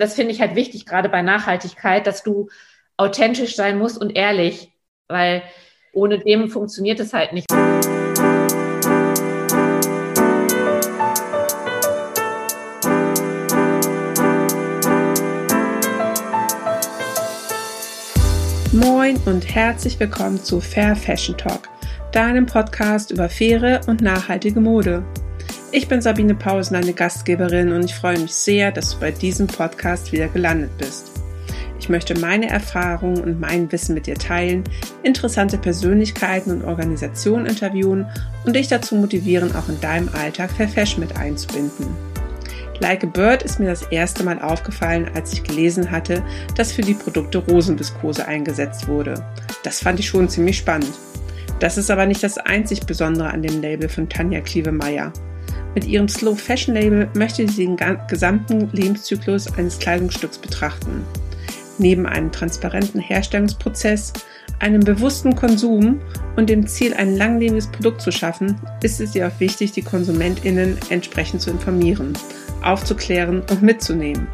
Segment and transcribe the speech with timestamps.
[0.00, 2.48] Das finde ich halt wichtig, gerade bei Nachhaltigkeit, dass du
[2.96, 4.72] authentisch sein musst und ehrlich,
[5.08, 5.42] weil
[5.92, 7.46] ohne dem funktioniert es halt nicht.
[18.72, 21.68] Moin und herzlich willkommen zu Fair Fashion Talk,
[22.12, 25.04] deinem Podcast über faire und nachhaltige Mode.
[25.72, 29.46] Ich bin Sabine Pausen, eine Gastgeberin und ich freue mich sehr, dass du bei diesem
[29.46, 31.12] Podcast wieder gelandet bist.
[31.78, 34.64] Ich möchte meine Erfahrungen und mein Wissen mit dir teilen,
[35.04, 38.04] interessante Persönlichkeiten und Organisationen interviewen
[38.44, 41.86] und dich dazu motivieren, auch in deinem Alltag Fair Fashion mit einzubinden.
[42.80, 46.24] Like a Bird ist mir das erste Mal aufgefallen, als ich gelesen hatte,
[46.56, 49.24] dass für die Produkte Rosenviskose eingesetzt wurde.
[49.62, 50.94] Das fand ich schon ziemlich spannend.
[51.60, 55.12] Das ist aber nicht das einzig Besondere an dem Label von Tanja Klievemeyer.
[55.74, 57.76] Mit ihrem Slow Fashion Label möchte sie den
[58.08, 61.04] gesamten Lebenszyklus eines Kleidungsstücks betrachten.
[61.78, 64.12] Neben einem transparenten Herstellungsprozess,
[64.58, 66.00] einem bewussten Konsum
[66.36, 70.76] und dem Ziel, ein langlebiges Produkt zu schaffen, ist es ihr auch wichtig, die KonsumentInnen
[70.90, 72.12] entsprechend zu informieren,
[72.62, 74.28] aufzuklären und mitzunehmen.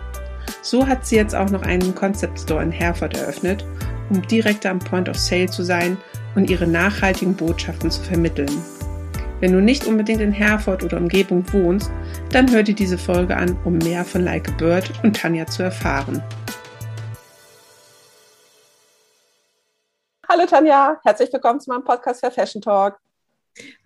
[0.62, 3.64] So hat sie jetzt auch noch einen Concept Store in Herford eröffnet,
[4.10, 5.96] um direkt am Point of Sale zu sein
[6.34, 8.50] und ihre nachhaltigen Botschaften zu vermitteln.
[9.38, 11.90] Wenn du nicht unbedingt in Herford oder Umgebung wohnst,
[12.32, 15.62] dann hör dir diese Folge an, um mehr von Like a Bird und Tanja zu
[15.62, 16.22] erfahren.
[20.26, 22.98] Hallo Tanja, herzlich willkommen zu meinem Podcast für Fashion Talk.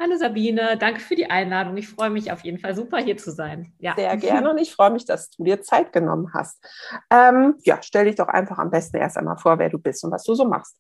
[0.01, 1.77] Hallo Sabine, danke für die Einladung.
[1.77, 3.73] Ich freue mich auf jeden Fall super hier zu sein.
[3.81, 3.95] Ja.
[3.97, 6.65] Sehr gerne und ich freue mich, dass du dir Zeit genommen hast.
[7.11, 10.13] Ähm, ja, stell dich doch einfach am besten erst einmal vor, wer du bist und
[10.13, 10.77] was du so machst.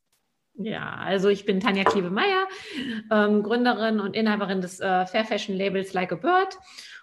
[0.63, 2.47] Ja, also ich bin Tanja Kleve-Meyer,
[3.11, 6.59] ähm, Gründerin und Inhaberin des äh, Fair Fashion Labels Like a Bird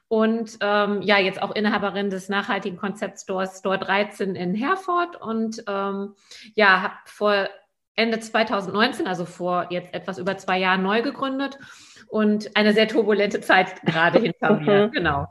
[0.08, 6.14] und ähm, ja, jetzt auch Inhaberin des nachhaltigen Konzeptstores Store 13 in Herford und ähm,
[6.54, 7.50] ja, habe vor
[7.96, 11.58] Ende 2019, also vor jetzt etwas über zwei Jahren neu gegründet
[12.08, 15.28] und eine sehr turbulente Zeit gerade hinter mir, genau.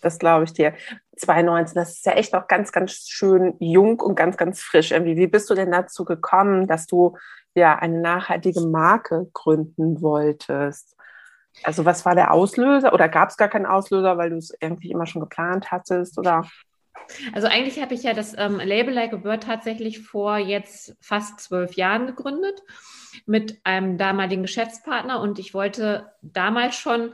[0.00, 0.74] Das glaube ich dir.
[1.16, 4.92] 2019, das ist ja echt noch ganz, ganz schön jung und ganz, ganz frisch.
[4.92, 7.16] Irgendwie, wie bist du denn dazu gekommen, dass du
[7.54, 10.96] ja eine nachhaltige Marke gründen wolltest?
[11.64, 14.90] Also was war der Auslöser oder gab es gar keinen Auslöser, weil du es irgendwie
[14.90, 16.46] immer schon geplant hattest oder?
[17.34, 21.40] Also eigentlich habe ich ja das ähm, Label Like a Bird tatsächlich vor jetzt fast
[21.40, 22.62] zwölf Jahren gegründet
[23.26, 27.12] mit einem damaligen Geschäftspartner und ich wollte damals schon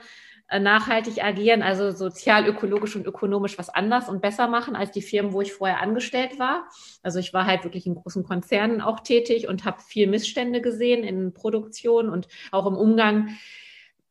[0.51, 5.33] nachhaltig agieren, also sozial, ökologisch und ökonomisch was anders und besser machen als die Firmen,
[5.33, 6.69] wo ich vorher angestellt war.
[7.03, 11.05] Also ich war halt wirklich in großen Konzernen auch tätig und habe viel Missstände gesehen
[11.05, 13.37] in Produktion und auch im Umgang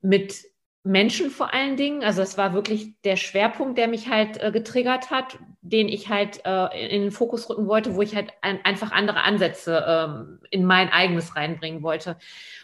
[0.01, 0.45] mit
[0.87, 2.03] Menschen vor allen Dingen.
[2.03, 6.41] Also es war wirklich der Schwerpunkt, der mich halt äh, getriggert hat, den ich halt
[6.45, 10.65] äh, in den Fokus rücken wollte, wo ich halt ein, einfach andere Ansätze ähm, in
[10.65, 12.17] mein eigenes reinbringen wollte.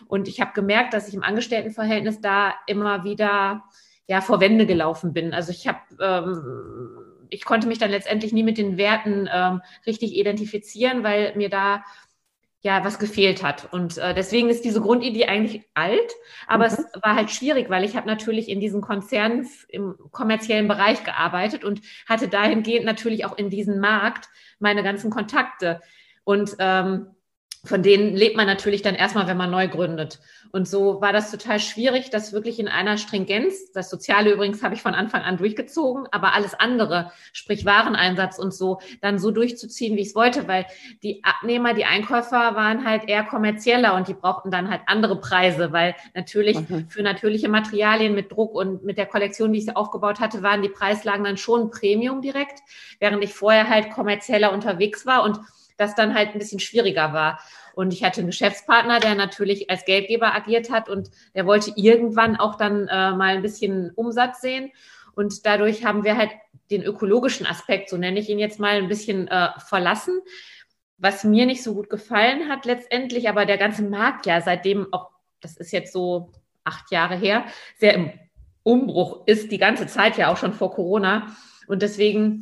[0.08, 3.64] Und ich habe gemerkt, dass ich im Angestelltenverhältnis da immer wieder
[4.08, 5.34] ja vor Wände gelaufen bin.
[5.34, 10.16] Also ich habe ähm, ich konnte mich dann letztendlich nie mit den Werten ähm, richtig
[10.16, 11.84] identifizieren, weil mir da
[12.64, 13.72] ja was gefehlt hat.
[13.72, 16.12] Und äh, deswegen ist diese Grundidee eigentlich alt,
[16.48, 16.74] aber mhm.
[16.74, 21.64] es war halt schwierig, weil ich habe natürlich in diesen Konzernen im kommerziellen Bereich gearbeitet
[21.64, 24.30] und hatte dahingehend natürlich auch in diesen Markt
[24.60, 25.82] meine ganzen Kontakte.
[26.24, 27.08] Und ähm,
[27.66, 30.20] von denen lebt man natürlich dann erstmal, wenn man neu gründet.
[30.52, 34.76] Und so war das total schwierig, das wirklich in einer Stringenz, das Soziale übrigens habe
[34.76, 39.96] ich von Anfang an durchgezogen, aber alles andere, sprich Wareneinsatz und so, dann so durchzuziehen,
[39.96, 40.66] wie ich es wollte, weil
[41.02, 45.72] die Abnehmer, die Einkäufer waren halt eher kommerzieller und die brauchten dann halt andere Preise,
[45.72, 46.90] weil natürlich mhm.
[46.90, 50.62] für natürliche Materialien mit Druck und mit der Kollektion, wie ich sie aufgebaut hatte, waren
[50.62, 52.60] die Preislagen dann schon Premium direkt,
[53.00, 55.40] während ich vorher halt kommerzieller unterwegs war und
[55.78, 57.40] das dann halt ein bisschen schwieriger war.
[57.74, 62.36] Und ich hatte einen Geschäftspartner, der natürlich als Geldgeber agiert hat und der wollte irgendwann
[62.36, 64.72] auch dann äh, mal ein bisschen Umsatz sehen.
[65.16, 66.32] Und dadurch haben wir halt
[66.72, 70.22] den ökologischen Aspekt, so nenne ich ihn jetzt mal, ein bisschen äh, verlassen.
[70.98, 75.10] Was mir nicht so gut gefallen hat letztendlich, aber der ganze Markt ja seitdem auch,
[75.42, 76.32] das ist jetzt so
[76.64, 77.46] acht Jahre her,
[77.78, 78.12] sehr im
[78.64, 81.36] Umbruch ist, die ganze Zeit ja auch schon vor Corona.
[81.68, 82.42] Und deswegen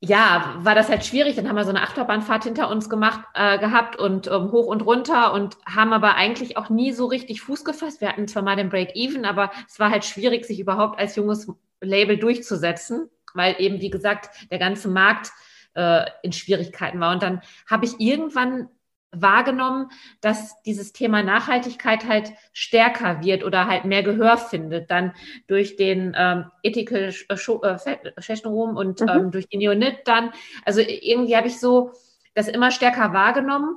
[0.00, 1.34] ja, war das halt schwierig.
[1.34, 4.82] Dann haben wir so eine Achterbahnfahrt hinter uns gemacht, äh, gehabt und ähm, hoch und
[4.82, 8.00] runter und haben aber eigentlich auch nie so richtig Fuß gefasst.
[8.00, 11.50] Wir hatten zwar mal den Break-Even, aber es war halt schwierig, sich überhaupt als junges
[11.80, 15.32] Label durchzusetzen, weil eben, wie gesagt, der ganze Markt
[15.74, 17.12] äh, in Schwierigkeiten war.
[17.12, 18.68] Und dann habe ich irgendwann
[19.12, 19.90] wahrgenommen,
[20.20, 25.14] dass dieses Thema Nachhaltigkeit halt stärker wird oder halt mehr Gehör findet, dann
[25.46, 29.08] durch den ähm, Ethical Fashion Room und mhm.
[29.08, 30.32] ähm, durch den Neonit dann.
[30.64, 31.92] Also irgendwie habe ich so
[32.34, 33.76] das immer stärker wahrgenommen.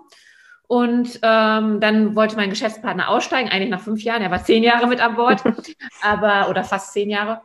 [0.67, 4.21] Und ähm, dann wollte mein Geschäftspartner aussteigen, eigentlich nach fünf Jahren.
[4.21, 5.43] Er war zehn Jahre mit an Bord,
[6.01, 7.41] aber oder fast zehn Jahre.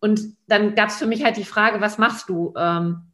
[0.00, 2.54] Und dann gab es für mich halt die Frage, was machst du?
[2.56, 3.09] Ähm,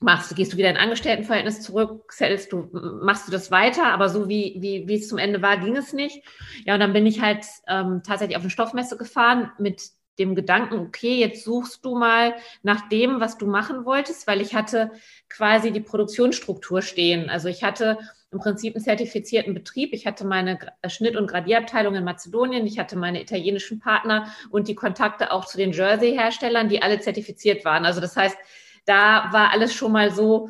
[0.00, 2.68] machst du, gehst du wieder in Angestelltenverhältnis zurück, settelst du,
[3.02, 5.92] machst du das weiter, aber so wie, wie, wie es zum Ende war, ging es
[5.92, 6.22] nicht.
[6.64, 10.78] Ja, und dann bin ich halt ähm, tatsächlich auf eine Stoffmesse gefahren mit dem Gedanken,
[10.78, 14.90] okay, jetzt suchst du mal nach dem, was du machen wolltest, weil ich hatte
[15.28, 17.28] quasi die Produktionsstruktur stehen.
[17.28, 17.98] Also ich hatte
[18.30, 19.92] im Prinzip einen zertifizierten Betrieb.
[19.92, 20.58] Ich hatte meine
[20.88, 22.66] Schnitt- und Gradierabteilung in Mazedonien.
[22.66, 27.64] Ich hatte meine italienischen Partner und die Kontakte auch zu den Jersey-Herstellern, die alle zertifiziert
[27.64, 27.84] waren.
[27.84, 28.36] Also das heißt,
[28.86, 30.48] da war alles schon mal so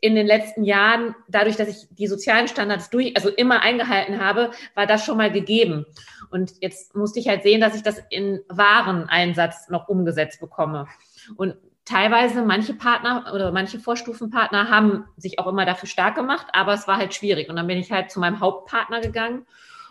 [0.00, 4.50] in den letzten Jahren, dadurch, dass ich die sozialen Standards durch, also immer eingehalten habe,
[4.74, 5.86] war das schon mal gegeben.
[6.30, 10.88] Und jetzt musste ich halt sehen, dass ich das in Wareneinsatz noch umgesetzt bekomme.
[11.36, 11.54] Und
[11.84, 16.88] teilweise manche Partner oder manche Vorstufenpartner haben sich auch immer dafür stark gemacht, aber es
[16.88, 17.48] war halt schwierig.
[17.48, 19.46] Und dann bin ich halt zu meinem Hauptpartner gegangen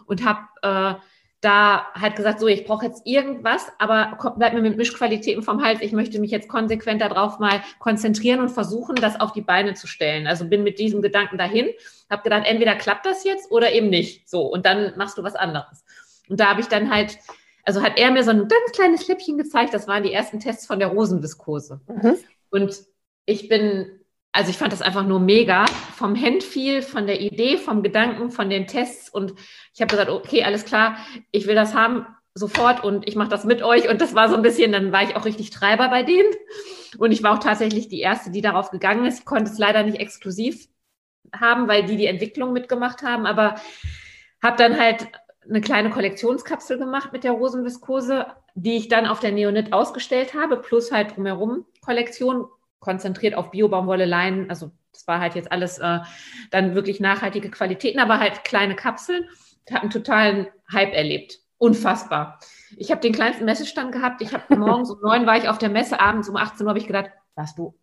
[0.08, 0.96] und habe äh,
[1.42, 5.82] da halt gesagt, so, ich brauche jetzt irgendwas, aber bleib mir mit Mischqualitäten vom Hals.
[5.82, 9.88] Ich möchte mich jetzt konsequent darauf mal konzentrieren und versuchen, das auf die Beine zu
[9.88, 10.28] stellen.
[10.28, 11.70] Also bin mit diesem Gedanken dahin,
[12.12, 14.30] habe gedacht, entweder klappt das jetzt oder eben nicht.
[14.30, 15.84] So, und dann machst du was anderes.
[16.30, 17.18] Und da habe ich dann halt,
[17.66, 20.68] also hat er mir so ein ganz kleines Schläppchen gezeigt, das waren die ersten Tests
[20.68, 21.82] von der Rosenviskose.
[21.88, 22.18] Mhm.
[22.52, 22.84] Und
[23.26, 24.01] ich bin
[24.32, 25.66] also ich fand das einfach nur mega.
[25.96, 29.10] Vom Handfeel, von der Idee, vom Gedanken, von den Tests.
[29.10, 29.34] Und
[29.74, 30.98] ich habe gesagt, okay, alles klar,
[31.32, 33.90] ich will das haben sofort und ich mache das mit euch.
[33.90, 36.32] Und das war so ein bisschen, dann war ich auch richtig Treiber bei denen.
[36.98, 39.20] Und ich war auch tatsächlich die erste, die darauf gegangen ist.
[39.20, 40.68] Ich konnte es leider nicht exklusiv
[41.36, 43.56] haben, weil die die Entwicklung mitgemacht haben, aber
[44.42, 45.08] habe dann halt
[45.48, 50.58] eine kleine Kollektionskapsel gemacht mit der Rosenviskose, die ich dann auf der Neonit ausgestellt habe,
[50.58, 52.48] plus halt drumherum Kollektion
[52.82, 54.50] konzentriert auf Biobaumwolle, Leinen.
[54.50, 56.00] Also das war halt jetzt alles äh,
[56.50, 59.24] dann wirklich nachhaltige Qualitäten, aber halt kleine Kapseln.
[59.66, 61.40] Ich habe einen totalen Hype erlebt.
[61.58, 62.40] Unfassbar.
[62.76, 64.22] Ich habe den kleinsten Messestand gehabt.
[64.22, 66.80] Ich habe morgens um neun war ich auf der Messe, abends um 18 Uhr habe
[66.80, 67.78] ich gedacht, warst du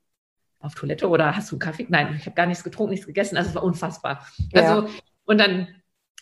[0.58, 1.86] auf Toilette oder hast du einen Kaffee?
[1.88, 3.36] Nein, ich habe gar nichts getrunken, nichts gegessen.
[3.36, 4.26] Also es war unfassbar.
[4.52, 4.88] Also ja.
[5.24, 5.68] und dann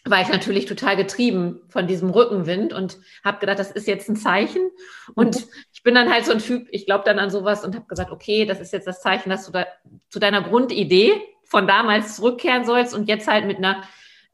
[0.04, 4.16] war ich natürlich total getrieben von diesem Rückenwind und habe gedacht, das ist jetzt ein
[4.16, 4.70] Zeichen.
[5.14, 5.46] Und
[5.86, 8.44] bin dann halt so ein Typ, ich glaube dann an sowas und habe gesagt, okay,
[8.44, 9.68] das ist jetzt das Zeichen, dass du da
[10.08, 11.12] zu deiner Grundidee
[11.44, 13.84] von damals zurückkehren sollst und jetzt halt mit einer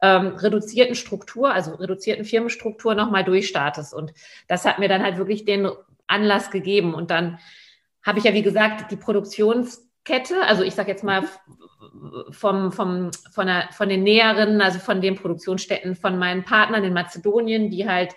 [0.01, 3.93] ähm, reduzierten Struktur, also reduzierten Firmenstruktur nochmal durchstartest.
[3.93, 4.15] Und
[4.47, 5.69] das hat mir dann halt wirklich den
[6.07, 6.95] Anlass gegeben.
[6.95, 7.37] Und dann
[8.01, 11.23] habe ich ja, wie gesagt, die Produktionskette, also ich sage jetzt mal
[12.31, 16.93] vom, vom, von, der, von den Näheren, also von den Produktionsstätten von meinen Partnern in
[16.93, 18.13] Mazedonien, die halt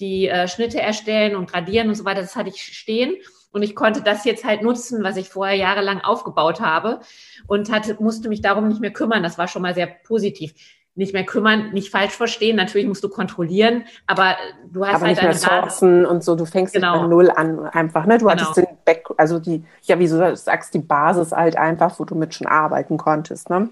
[0.00, 3.14] die äh, Schnitte erstellen und gradieren und so weiter, das hatte ich stehen.
[3.52, 7.00] Und ich konnte das jetzt halt nutzen, was ich vorher jahrelang aufgebaut habe
[7.48, 9.24] und hatte, musste mich darum nicht mehr kümmern.
[9.24, 10.54] Das war schon mal sehr positiv
[11.00, 12.56] nicht mehr kümmern, nicht falsch verstehen.
[12.56, 14.36] Natürlich musst du kontrollieren, aber
[14.70, 16.36] du hast aber halt nicht mehr sourcen und so.
[16.36, 16.92] Du fängst genau.
[16.92, 18.04] nicht bei Null an einfach.
[18.04, 18.18] Ne?
[18.18, 18.32] Du genau.
[18.32, 22.14] hattest den Back, also die, ja, wie du sagst, die Basis halt einfach, wo du
[22.14, 23.48] mit schon arbeiten konntest.
[23.48, 23.70] Ne?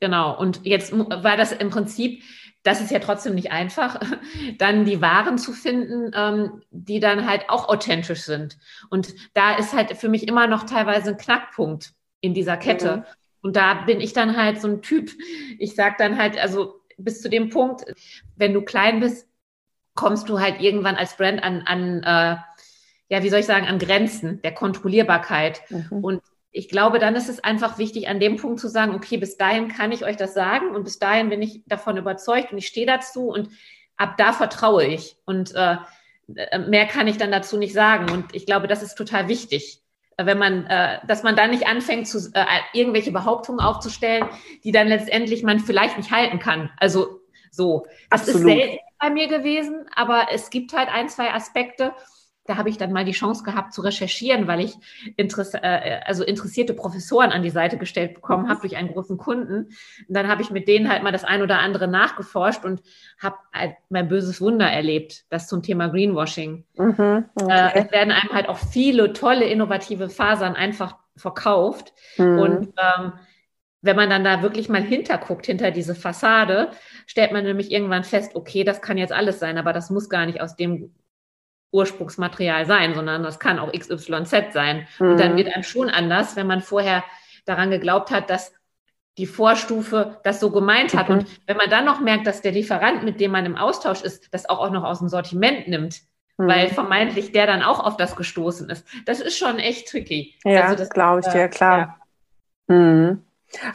[0.00, 0.38] Genau.
[0.38, 2.22] Und jetzt war das im Prinzip,
[2.62, 4.00] das ist ja trotzdem nicht einfach,
[4.58, 8.56] dann die Waren zu finden, ähm, die dann halt auch authentisch sind.
[8.88, 12.96] Und da ist halt für mich immer noch teilweise ein Knackpunkt in dieser Kette.
[12.96, 13.04] Mhm.
[13.44, 15.10] Und da bin ich dann halt so ein Typ.
[15.58, 17.84] Ich sag dann halt, also bis zu dem Punkt,
[18.36, 19.28] wenn du klein bist,
[19.94, 22.36] kommst du halt irgendwann als Brand an, an äh,
[23.10, 25.60] ja, wie soll ich sagen, an Grenzen der Kontrollierbarkeit.
[25.68, 26.02] Mhm.
[26.02, 26.22] Und
[26.52, 29.68] ich glaube, dann ist es einfach wichtig, an dem Punkt zu sagen, okay, bis dahin
[29.68, 32.86] kann ich euch das sagen und bis dahin bin ich davon überzeugt und ich stehe
[32.86, 33.50] dazu und
[33.98, 35.18] ab da vertraue ich.
[35.26, 35.76] Und äh,
[36.66, 38.10] mehr kann ich dann dazu nicht sagen.
[38.10, 39.83] Und ich glaube, das ist total wichtig
[40.16, 44.28] wenn man, äh, dass man da nicht anfängt, zu, äh, irgendwelche Behauptungen aufzustellen,
[44.62, 46.70] die dann letztendlich man vielleicht nicht halten kann.
[46.78, 47.86] Also so.
[48.10, 48.50] Das Absolut.
[48.50, 51.92] ist selten bei mir gewesen, aber es gibt halt ein, zwei Aspekte,
[52.46, 54.76] da habe ich dann mal die Chance gehabt zu recherchieren, weil ich
[55.16, 59.68] Interess äh, also interessierte Professoren an die Seite gestellt bekommen habe durch einen großen Kunden.
[60.08, 62.82] Und dann habe ich mit denen halt mal das ein oder andere nachgeforscht und
[63.18, 66.64] habe halt mein böses Wunder erlebt, das zum Thema Greenwashing.
[66.76, 67.50] Mhm, okay.
[67.50, 71.94] äh, es werden einem halt auch viele tolle, innovative Fasern einfach verkauft.
[72.18, 72.38] Mhm.
[72.38, 73.12] Und ähm,
[73.80, 76.70] wenn man dann da wirklich mal hinterguckt, hinter diese Fassade,
[77.06, 80.26] stellt man nämlich irgendwann fest, okay, das kann jetzt alles sein, aber das muss gar
[80.26, 80.94] nicht aus dem
[81.74, 84.86] Ursprungsmaterial sein, sondern das kann auch XYZ sein.
[84.98, 85.10] Mhm.
[85.10, 85.36] Und dann mhm.
[85.36, 87.04] wird einem schon anders, wenn man vorher
[87.44, 88.52] daran geglaubt hat, dass
[89.18, 91.08] die Vorstufe das so gemeint hat.
[91.08, 91.18] Mhm.
[91.18, 94.32] Und wenn man dann noch merkt, dass der Lieferant, mit dem man im Austausch ist,
[94.32, 96.00] das auch, auch noch aus dem Sortiment nimmt,
[96.38, 96.48] mhm.
[96.48, 100.34] weil vermeintlich der dann auch auf das gestoßen ist, das ist schon echt tricky.
[100.44, 101.98] Ja, also das glaube ich dir, klar.
[102.68, 102.74] Ja.
[102.74, 103.24] Mhm.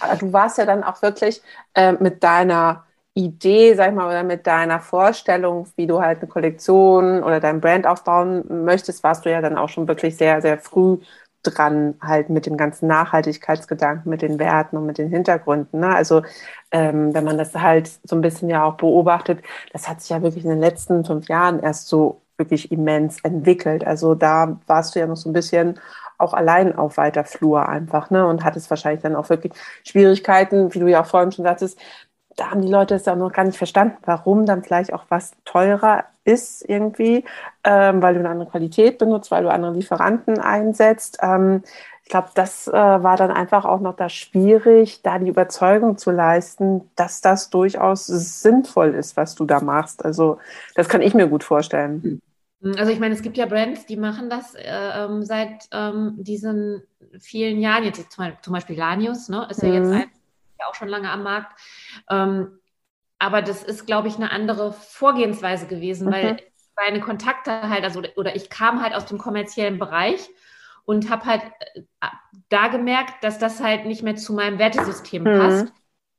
[0.01, 1.41] Aber du warst ja dann auch wirklich
[1.73, 2.85] äh, mit deiner
[3.25, 7.61] Idee, sag ich mal, oder mit deiner Vorstellung, wie du halt eine Kollektion oder dein
[7.61, 10.97] Brand aufbauen möchtest, warst du ja dann auch schon wirklich sehr, sehr früh
[11.43, 15.79] dran, halt mit dem ganzen Nachhaltigkeitsgedanken, mit den Werten und mit den Hintergründen.
[15.79, 15.95] Ne?
[15.95, 16.21] Also
[16.71, 20.21] ähm, wenn man das halt so ein bisschen ja auch beobachtet, das hat sich ja
[20.21, 23.85] wirklich in den letzten fünf Jahren erst so wirklich immens entwickelt.
[23.85, 25.79] Also da warst du ja noch so ein bisschen
[26.17, 28.27] auch allein auf weiter Flur einfach, ne?
[28.27, 29.53] Und hattest wahrscheinlich dann auch wirklich
[29.85, 31.79] Schwierigkeiten, wie du ja auch vorhin schon sagtest,
[32.39, 35.31] da haben die Leute es ja noch gar nicht verstanden, warum dann vielleicht auch was
[35.45, 37.25] teurer ist irgendwie,
[37.63, 41.17] ähm, weil du eine andere Qualität benutzt, weil du andere Lieferanten einsetzt.
[41.21, 41.63] Ähm,
[42.03, 46.11] ich glaube, das äh, war dann einfach auch noch da schwierig, da die Überzeugung zu
[46.11, 50.05] leisten, dass das durchaus sinnvoll ist, was du da machst.
[50.05, 50.37] Also
[50.75, 52.21] das kann ich mir gut vorstellen.
[52.77, 56.83] Also ich meine, es gibt ja Brands, die machen das äh, ähm, seit ähm, diesen
[57.19, 57.83] vielen Jahren.
[57.83, 59.75] Jetzt zum, Beispiel Lanius, ne, ist ja mhm.
[59.75, 60.18] jetzt ein
[60.59, 61.59] ja auch schon lange am Markt.
[62.09, 62.59] Ähm,
[63.19, 66.11] aber das ist, glaube ich, eine andere Vorgehensweise gewesen, mhm.
[66.11, 66.37] weil
[66.75, 70.29] meine Kontakte halt, also oder ich kam halt aus dem kommerziellen Bereich
[70.85, 71.43] und habe halt
[71.75, 71.81] äh,
[72.47, 75.37] da gemerkt, dass das halt nicht mehr zu meinem Wertesystem mhm.
[75.37, 75.73] passt.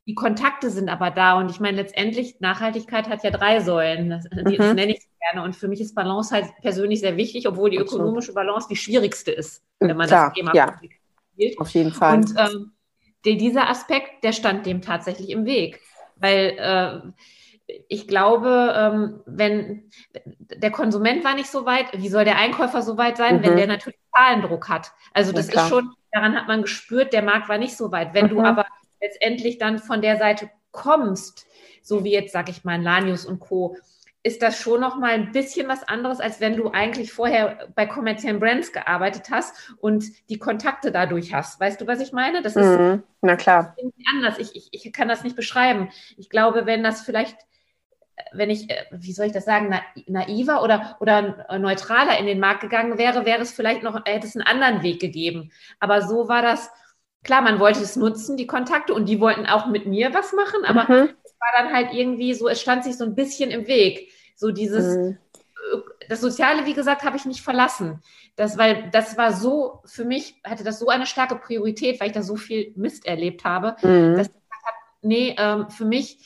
[0.06, 4.10] Die Kontakte sind aber da und ich meine, letztendlich, Nachhaltigkeit hat ja drei Säulen.
[4.10, 4.56] Das, mhm.
[4.56, 5.44] das nenne ich gerne.
[5.44, 9.30] Und für mich ist Balance halt persönlich sehr wichtig, obwohl die ökonomische Balance die schwierigste
[9.30, 10.74] ist, wenn man Klar, das Thema ja.
[10.76, 11.58] spielt.
[11.58, 12.18] Auf jeden Fall.
[12.18, 12.72] Und ähm,
[13.24, 15.80] der, dieser Aspekt, der stand dem tatsächlich im Weg.
[16.16, 19.90] Weil äh, ich glaube, ähm, wenn
[20.38, 23.42] der Konsument war nicht so weit, wie soll der Einkäufer so weit sein, mhm.
[23.42, 24.92] wenn der natürlich Zahlendruck hat?
[25.12, 28.14] Also das ist schon, daran hat man gespürt, der Markt war nicht so weit.
[28.14, 28.30] Wenn mhm.
[28.30, 28.66] du aber
[29.00, 31.46] letztendlich dann von der Seite kommst,
[31.82, 33.76] so wie jetzt, sag ich mal, Lanius und Co.,
[34.22, 37.86] ist das schon noch mal ein bisschen was anderes, als wenn du eigentlich vorher bei
[37.86, 41.58] kommerziellen Brands gearbeitet hast und die Kontakte dadurch hast.
[41.58, 42.42] Weißt du, was ich meine?
[42.42, 43.02] Das ist mhm.
[43.22, 43.74] Na klar.
[44.12, 44.38] anders.
[44.38, 45.88] Ich, ich, ich kann das nicht beschreiben.
[46.18, 47.36] Ich glaube, wenn das vielleicht,
[48.32, 52.40] wenn ich, äh, wie soll ich das sagen, na, naiver oder, oder neutraler in den
[52.40, 55.50] Markt gegangen wäre, wäre es vielleicht noch, hätte es einen anderen Weg gegeben.
[55.78, 56.70] Aber so war das,
[57.24, 60.66] klar, man wollte es nutzen, die Kontakte, und die wollten auch mit mir was machen,
[60.66, 61.08] aber mhm
[61.40, 64.12] war dann halt irgendwie so, es stand sich so ein bisschen im Weg.
[64.36, 65.18] So dieses, mhm.
[66.08, 68.02] das Soziale, wie gesagt, habe ich nicht verlassen.
[68.36, 72.14] Das, weil das war so, für mich hatte das so eine starke Priorität, weil ich
[72.14, 74.16] da so viel Mist erlebt habe, mhm.
[74.16, 76.18] dass ich gesagt habe, nee, ähm, für mich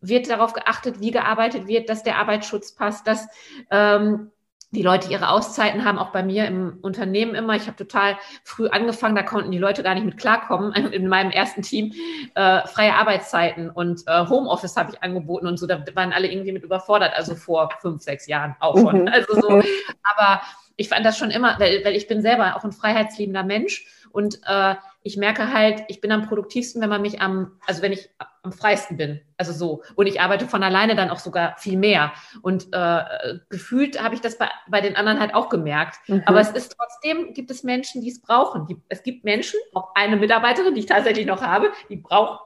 [0.00, 3.28] wird darauf geachtet, wie gearbeitet wird, dass der Arbeitsschutz passt, dass
[3.70, 4.32] ähm,
[4.72, 7.54] die Leute ihre Auszeiten haben, auch bei mir im Unternehmen immer.
[7.54, 10.72] Ich habe total früh angefangen, da konnten die Leute gar nicht mit klarkommen.
[10.92, 11.92] In meinem ersten Team
[12.34, 15.66] äh, freie Arbeitszeiten und äh, Homeoffice habe ich angeboten und so.
[15.66, 19.02] Da waren alle irgendwie mit überfordert, also vor fünf, sechs Jahren auch schon.
[19.02, 19.08] Mhm.
[19.08, 20.42] Also so, aber
[20.76, 24.40] ich fand das schon immer, weil, weil ich bin selber auch ein freiheitsliebender Mensch und
[24.46, 24.74] äh,
[25.06, 28.10] ich merke halt, ich bin am produktivsten, wenn man mich am, also wenn ich
[28.42, 29.20] am freisten bin.
[29.36, 29.82] Also so.
[29.94, 32.12] Und ich arbeite von alleine dann auch sogar viel mehr.
[32.42, 33.04] Und äh,
[33.48, 36.00] gefühlt habe ich das bei, bei den anderen halt auch gemerkt.
[36.08, 36.22] Mhm.
[36.26, 38.82] Aber es ist trotzdem, gibt es Menschen, die es brauchen.
[38.88, 42.40] Es gibt Menschen, auch eine Mitarbeiterin, die ich tatsächlich noch habe, die braucht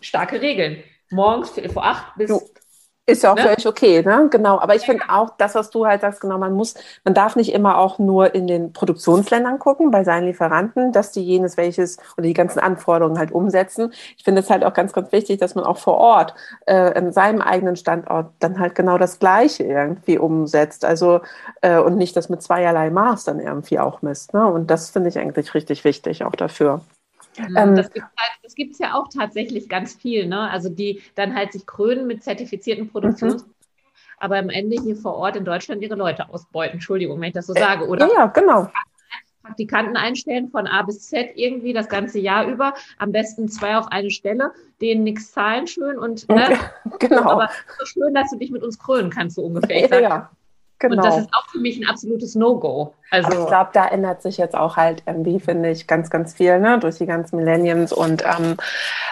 [0.00, 0.82] starke Regeln.
[1.10, 2.40] Morgens vor acht bis jo.
[3.10, 3.42] Ist ja auch ne?
[3.42, 4.28] völlig okay, ne?
[4.30, 4.60] Genau.
[4.60, 6.74] Aber ich finde auch das, was du halt sagst, genau, man muss,
[7.04, 11.22] man darf nicht immer auch nur in den Produktionsländern gucken, bei seinen Lieferanten, dass die
[11.22, 13.92] jenes welches oder die ganzen Anforderungen halt umsetzen.
[14.16, 16.34] Ich finde es halt auch ganz, ganz wichtig, dass man auch vor Ort
[16.66, 20.84] äh, in seinem eigenen Standort dann halt genau das Gleiche irgendwie umsetzt.
[20.84, 21.20] Also
[21.62, 24.34] äh, und nicht das mit zweierlei Maß dann irgendwie auch misst.
[24.34, 24.46] Ne?
[24.46, 26.80] Und das finde ich eigentlich richtig wichtig auch dafür.
[27.38, 27.56] Mhm.
[27.56, 28.06] Ähm, das gibt
[28.72, 30.50] es halt, ja auch tatsächlich ganz viel, ne?
[30.50, 33.54] Also die dann halt sich krönen mit zertifizierten Produktions mhm.
[34.18, 36.74] aber am Ende hier vor Ort in Deutschland ihre Leute ausbeuten.
[36.74, 37.86] Entschuldigung, wenn ich das so sage.
[37.86, 38.70] Oder ja, genau.
[39.42, 42.74] Praktikanten einstellen von A bis Z irgendwie das ganze Jahr über.
[42.98, 46.58] Am besten zwei auf eine Stelle, denen nichts zahlen schön und ne?
[46.98, 47.22] genau.
[47.22, 49.88] Aber so schön, dass du dich mit uns krönen kannst, so ungefähr.
[49.88, 50.30] Sag, ja.
[50.80, 50.96] Genau.
[50.96, 52.94] Und das ist auch für mich ein absolutes No-Go.
[53.10, 56.34] Also Aber ich glaube, da ändert sich jetzt auch halt irgendwie, finde ich, ganz, ganz
[56.34, 58.56] viel, ne, durch die ganzen Millenniums und ähm,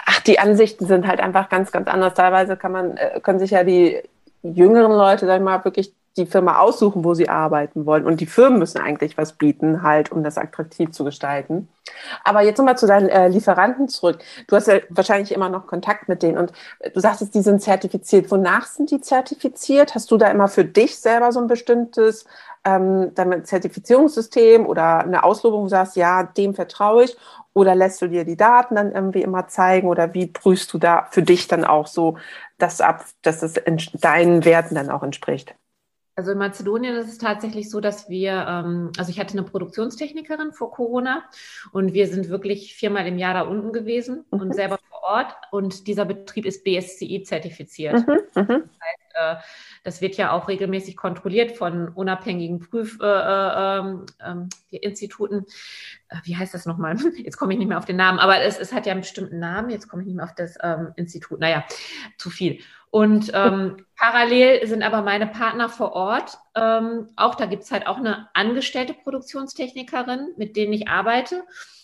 [0.05, 2.15] ach, die Ansichten sind halt einfach ganz, ganz anders.
[2.15, 4.01] Teilweise kann man, äh, können sich ja die
[4.41, 8.05] jüngeren Leute, sag ich mal, wirklich die Firma aussuchen, wo sie arbeiten wollen.
[8.05, 11.67] Und die Firmen müssen eigentlich was bieten, halt, um das attraktiv zu gestalten.
[12.23, 14.19] Aber jetzt nochmal zu deinen äh, Lieferanten zurück.
[14.47, 16.51] Du hast ja wahrscheinlich immer noch Kontakt mit denen und
[16.93, 18.29] du sagtest, die sind zertifiziert.
[18.31, 19.95] Wonach sind die zertifiziert?
[19.95, 22.25] Hast du da immer für dich selber so ein bestimmtes
[22.65, 23.11] ähm,
[23.43, 27.17] Zertifizierungssystem oder eine Auslobung, wo du sagst, ja, dem vertraue ich?
[27.53, 29.87] Oder lässt du dir die Daten dann irgendwie immer zeigen?
[29.87, 32.17] Oder wie prüfst du da für dich dann auch so
[32.57, 33.55] das ab, dass es
[33.93, 35.55] deinen Werten dann auch entspricht?
[36.19, 40.51] Also in Mazedonien ist es tatsächlich so, dass wir, ähm, also ich hatte eine Produktionstechnikerin
[40.51, 41.23] vor Corona
[41.71, 44.41] und wir sind wirklich viermal im Jahr da unten gewesen mhm.
[44.41, 45.33] und selber vor Ort.
[45.51, 48.05] Und dieser Betrieb ist BSCI zertifiziert.
[48.05, 48.19] Mhm.
[48.35, 48.35] Mhm.
[48.35, 49.35] Das heißt, äh,
[49.85, 55.37] das wird ja auch regelmäßig kontrolliert von unabhängigen Prüfinstituten.
[55.37, 56.97] Äh, äh, äh, wie heißt das nochmal?
[57.17, 59.39] Jetzt komme ich nicht mehr auf den Namen, aber es, es hat ja einen bestimmten
[59.39, 59.69] Namen.
[59.69, 61.39] Jetzt komme ich nicht mehr auf das ähm, Institut.
[61.39, 61.63] Naja,
[62.17, 62.59] zu viel.
[62.91, 66.37] Und ähm, parallel sind aber meine Partner vor Ort.
[66.55, 71.43] Ähm, auch da gibt es halt auch eine angestellte Produktionstechnikerin, mit denen ich arbeite.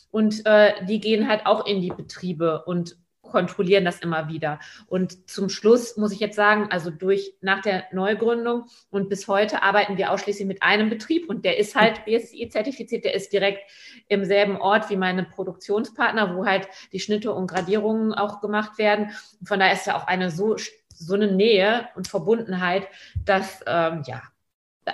[0.10, 4.60] Und äh, die gehen halt auch in die Betriebe und kontrollieren das immer wieder.
[4.88, 9.62] Und zum Schluss muss ich jetzt sagen, also durch nach der Neugründung und bis heute
[9.62, 13.60] arbeiten wir ausschließlich mit einem Betrieb und der ist halt BSI zertifiziert, der ist direkt
[14.08, 19.10] im selben Ort wie meine Produktionspartner, wo halt die Schnitte und Gradierungen auch gemacht werden.
[19.44, 20.56] Von daher ist da auch eine so,
[20.98, 22.88] so eine Nähe und Verbundenheit,
[23.26, 24.22] dass, ähm, ja,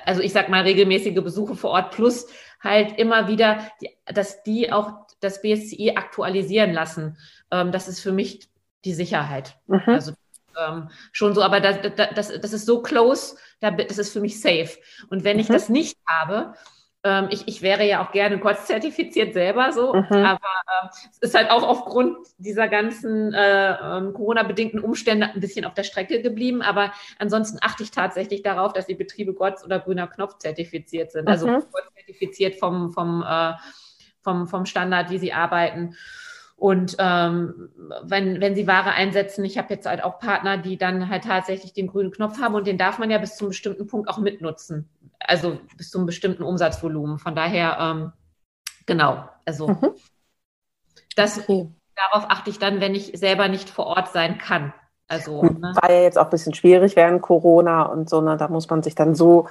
[0.06, 2.28] also ich sag mal regelmäßige Besuche vor Ort plus
[2.62, 3.68] halt immer wieder,
[4.06, 7.18] dass die auch das BSCI aktualisieren lassen.
[7.52, 8.50] Ähm, das ist für mich
[8.86, 9.58] die Sicherheit.
[9.68, 9.82] Mhm.
[9.86, 10.14] Also
[10.58, 14.78] ähm, schon so, aber das, das, das ist so close, das ist für mich safe.
[15.10, 15.54] Und wenn ich mhm.
[15.54, 16.54] das nicht habe,
[17.04, 20.06] ähm, ich, ich wäre ja auch gerne kurz zertifiziert selber so, mhm.
[20.12, 25.66] aber äh, es ist halt auch aufgrund dieser ganzen äh, ähm, Corona-bedingten Umstände ein bisschen
[25.66, 26.62] auf der Strecke geblieben.
[26.62, 31.28] Aber ansonsten achte ich tatsächlich darauf, dass die Betriebe GOTS oder grüner Knopf zertifiziert sind.
[31.28, 31.64] Also mhm.
[31.96, 33.54] zertifiziert vom, vom, äh,
[34.22, 35.96] vom, vom Standard, wie sie arbeiten.
[36.56, 37.70] Und ähm,
[38.04, 41.74] wenn, wenn sie Ware einsetzen, ich habe jetzt halt auch Partner, die dann halt tatsächlich
[41.74, 44.20] den grünen Knopf haben und den darf man ja bis zu einem bestimmten Punkt auch
[44.20, 44.88] mitnutzen.
[45.26, 47.20] Also bis zu einem bestimmten Umsatzvolumen.
[47.20, 48.14] Von daher, ähm,
[48.86, 49.92] genau, also mhm.
[51.16, 51.70] das, okay.
[51.96, 54.74] darauf achte ich dann, wenn ich selber nicht vor Ort sein kann.
[55.08, 55.74] Also, Gut, ne?
[55.76, 58.38] War ja jetzt auch ein bisschen schwierig während Corona und so, ne?
[58.38, 59.48] da muss man sich dann so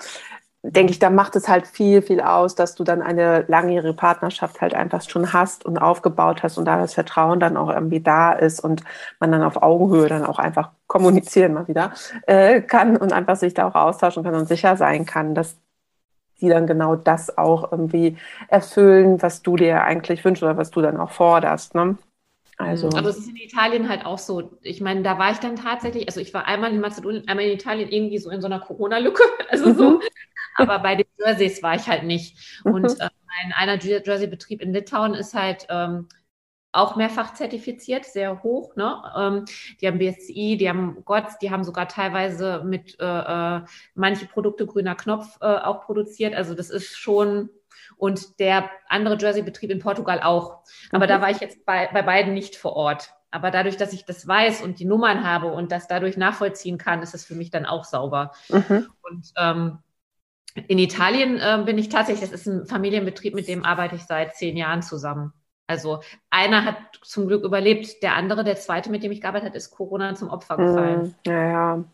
[0.62, 4.60] denke ich, da macht es halt viel, viel aus, dass du dann eine langjährige Partnerschaft
[4.60, 8.32] halt einfach schon hast und aufgebaut hast und da das Vertrauen dann auch irgendwie da
[8.32, 8.82] ist und
[9.20, 11.92] man dann auf Augenhöhe dann auch einfach kommunizieren mal wieder
[12.26, 15.56] äh, kann und einfach sich da auch austauschen kann und sicher sein kann, dass
[16.40, 18.16] die dann genau das auch irgendwie
[18.48, 21.74] erfüllen, was du dir eigentlich wünschst oder was du dann auch forderst.
[21.74, 21.96] Ne?
[22.56, 22.88] Also.
[22.88, 24.50] Aber es ist in Italien halt auch so.
[24.62, 27.52] Ich meine, da war ich dann tatsächlich, also ich war einmal in Mazedonien, einmal in
[27.52, 29.22] Italien irgendwie so in so einer Corona-Lücke.
[29.50, 30.00] Also so, mhm
[30.60, 32.60] aber bei den Jerseys war ich halt nicht.
[32.64, 33.00] Und mhm.
[33.00, 36.08] äh, mein einer Jersey-Betrieb in Litauen ist halt ähm,
[36.72, 38.76] auch mehrfach zertifiziert, sehr hoch.
[38.76, 39.02] Ne?
[39.16, 39.44] Ähm,
[39.80, 43.62] die haben BSI, die haben GOTS, die haben sogar teilweise mit äh, äh,
[43.94, 46.34] manche Produkte grüner Knopf äh, auch produziert.
[46.34, 47.50] Also das ist schon
[47.96, 50.60] und der andere Jersey-Betrieb in Portugal auch.
[50.90, 51.08] Aber mhm.
[51.08, 53.12] da war ich jetzt bei, bei beiden nicht vor Ort.
[53.30, 57.02] Aber dadurch, dass ich das weiß und die Nummern habe und das dadurch nachvollziehen kann,
[57.02, 58.32] ist es für mich dann auch sauber.
[58.48, 58.88] Mhm.
[59.02, 59.78] Und ähm,
[60.66, 64.34] in Italien äh, bin ich tatsächlich, das ist ein Familienbetrieb, mit dem arbeite ich seit
[64.34, 65.32] zehn Jahren zusammen.
[65.70, 69.56] Also einer hat zum Glück überlebt, der andere, der zweite, mit dem ich gearbeitet habe,
[69.56, 71.14] ist Corona zum Opfer hm, gefallen.
[71.24, 71.84] Ja, ja.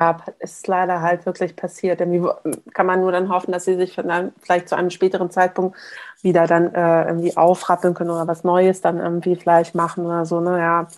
[0.00, 2.00] ja ist leider halt wirklich passiert.
[2.00, 2.26] Irgendwie
[2.72, 4.00] kann man nur dann hoffen, dass sie sich
[4.40, 5.76] vielleicht zu einem späteren Zeitpunkt
[6.22, 10.40] wieder dann äh, irgendwie aufrappeln können oder was Neues dann irgendwie vielleicht machen oder so.
[10.40, 10.58] Ne?
[10.58, 10.88] Ja,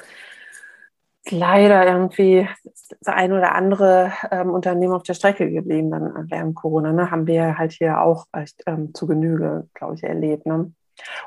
[1.31, 2.49] leider irgendwie
[3.01, 6.93] das ein oder andere ähm, Unternehmen auf der Strecke geblieben dann während Corona.
[6.93, 7.11] Ne?
[7.11, 10.47] Haben wir halt hier auch echt ähm, zu Genüge, glaube ich, erlebt.
[10.47, 10.73] Ne?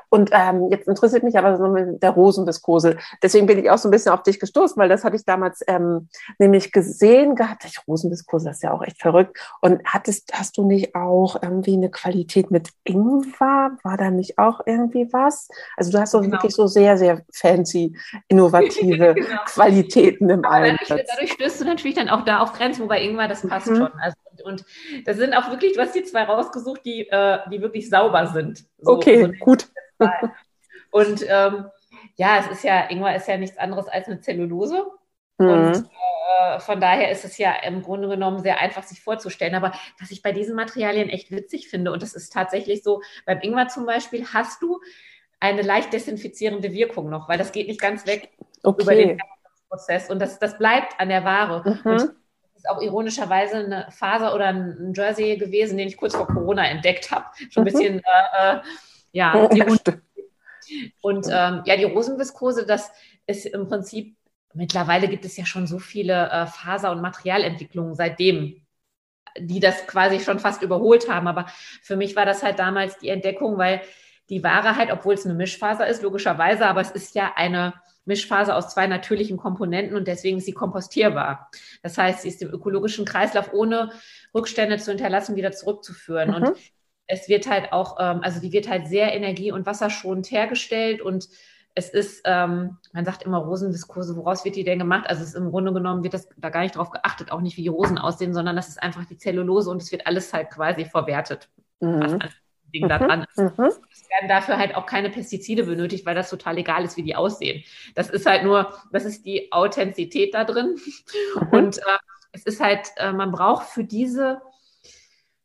[0.08, 2.96] Und ähm, jetzt interessiert mich aber so der Rosenviskose.
[3.22, 5.62] Deswegen bin ich auch so ein bisschen auf dich gestoßen, weil das hatte ich damals
[5.66, 7.64] ähm, nämlich gesehen gehabt.
[7.64, 9.38] Ich Rosenviskose, das ist ja auch echt verrückt.
[9.60, 13.76] Und hattest, hast du nicht auch irgendwie eine Qualität mit Ingwer?
[13.82, 15.48] War da nicht auch irgendwie was?
[15.76, 16.32] Also du hast so genau.
[16.32, 17.96] wirklich so sehr, sehr fancy,
[18.28, 19.40] innovative genau.
[19.46, 20.88] Qualitäten im Einsatz.
[20.88, 23.76] Dadurch, dadurch stößt du natürlich dann auch da auf Grenzen, wobei Ingwer, das passt mhm.
[23.76, 23.92] schon.
[24.00, 24.64] Also und
[25.04, 28.64] das sind auch wirklich, du hast die zwei rausgesucht, die, äh, die wirklich sauber sind.
[28.78, 29.68] So, okay, so gut.
[30.90, 31.66] Und ähm,
[32.16, 34.86] ja, es ist ja, Ingwer ist ja nichts anderes als eine Zellulose.
[35.38, 35.48] Mhm.
[35.48, 35.88] Und
[36.40, 39.54] äh, von daher ist es ja im Grunde genommen sehr einfach, sich vorzustellen.
[39.54, 43.40] Aber was ich bei diesen Materialien echt witzig finde, und das ist tatsächlich so, beim
[43.40, 44.80] Ingwer zum Beispiel hast du
[45.40, 48.30] eine leicht desinfizierende Wirkung noch, weil das geht nicht ganz weg
[48.64, 48.82] okay.
[48.82, 49.20] über den
[49.68, 50.10] Prozess.
[50.10, 51.80] Und das, das bleibt an der Ware.
[51.84, 51.90] Mhm.
[51.90, 52.14] Und
[52.58, 57.10] ist auch ironischerweise eine Faser oder ein Jersey gewesen, den ich kurz vor Corona entdeckt
[57.10, 57.26] habe.
[57.50, 57.78] Schon ein mhm.
[57.78, 58.60] bisschen, äh, äh
[59.12, 59.48] ja.
[59.48, 59.62] Die
[61.00, 62.90] und ähm, ja, die Rosenviskose, das
[63.26, 64.16] ist im Prinzip,
[64.52, 68.60] mittlerweile gibt es ja schon so viele äh, Faser- und Materialentwicklungen seitdem,
[69.38, 71.26] die das quasi schon fast überholt haben.
[71.26, 71.46] Aber
[71.82, 73.80] für mich war das halt damals die Entdeckung, weil
[74.28, 77.74] die Ware halt, obwohl es eine Mischfaser ist, logischerweise, aber es ist ja eine
[78.08, 81.50] Mischfaser aus zwei natürlichen Komponenten und deswegen ist sie kompostierbar.
[81.82, 83.92] Das heißt, sie ist im ökologischen Kreislauf ohne
[84.34, 86.30] Rückstände zu hinterlassen wieder zurückzuführen.
[86.30, 86.34] Mhm.
[86.34, 86.58] Und
[87.06, 91.28] es wird halt auch, ähm, also die wird halt sehr energie- und wasserschonend hergestellt und
[91.74, 95.08] es ist, ähm, man sagt immer Rosenviskose, woraus wird die denn gemacht?
[95.08, 97.56] Also es ist im Grunde genommen wird das da gar nicht drauf geachtet, auch nicht
[97.56, 100.50] wie die Rosen aussehen, sondern das ist einfach die Zellulose und es wird alles halt
[100.50, 101.48] quasi verwertet.
[101.78, 102.18] Mhm.
[102.72, 102.88] Ding mhm.
[102.88, 103.38] da dran ist.
[103.38, 103.66] Mhm.
[103.66, 107.16] Es werden dafür halt auch keine Pestizide benötigt, weil das total egal ist, wie die
[107.16, 107.64] aussehen.
[107.94, 110.76] Das ist halt nur, das ist die Authentizität da drin.
[111.34, 111.48] Mhm.
[111.50, 111.98] Und äh,
[112.32, 114.40] es ist halt, äh, man braucht für diese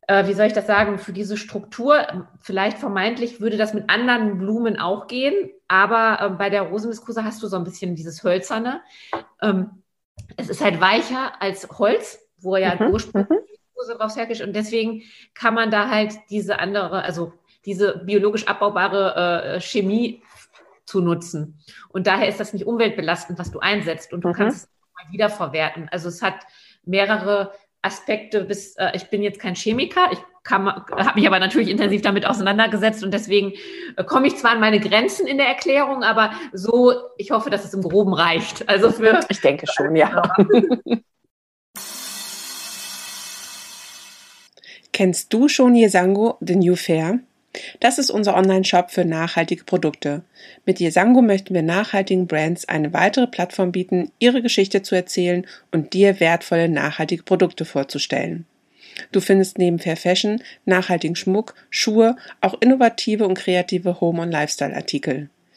[0.06, 4.38] äh, wie soll ich das sagen, für diese Struktur, vielleicht vermeintlich würde das mit anderen
[4.38, 8.82] Blumen auch gehen, aber äh, bei der Rosenviskose hast du so ein bisschen dieses Hölzerne.
[9.40, 9.82] Ähm,
[10.36, 12.92] es ist halt weicher als Holz, wo ja mhm.
[12.92, 13.43] ursprünglich
[13.88, 13.98] mhm.
[13.98, 15.02] draus hergestellt und deswegen
[15.34, 17.32] kann man da halt diese andere, also
[17.64, 20.22] diese biologisch abbaubare äh, Chemie
[20.84, 21.58] zu nutzen.
[21.88, 24.34] Und daher ist das nicht umweltbelastend, was du einsetzt und du mhm.
[24.34, 25.88] kannst es mal wiederverwerten.
[25.90, 26.34] Also es hat
[26.84, 30.18] mehrere Aspekte bis, äh, ich bin jetzt kein Chemiker, ich
[30.50, 33.52] habe mich aber natürlich intensiv damit auseinandergesetzt und deswegen
[33.96, 37.64] äh, komme ich zwar an meine Grenzen in der Erklärung, aber so, ich hoffe, dass
[37.64, 38.68] es im Groben reicht.
[38.68, 40.22] Also für ich denke schon, ja.
[44.94, 47.18] Kennst du schon Yesango, den New Fair?
[47.80, 50.22] Das ist unser Online-Shop für nachhaltige Produkte.
[50.66, 55.94] Mit Yesango möchten wir nachhaltigen Brands eine weitere Plattform bieten, ihre Geschichte zu erzählen und
[55.94, 58.46] dir wertvolle nachhaltige Produkte vorzustellen.
[59.10, 65.28] Du findest neben Fair Fashion, nachhaltigen Schmuck, Schuhe, auch innovative und kreative Home- und Lifestyle-Artikel.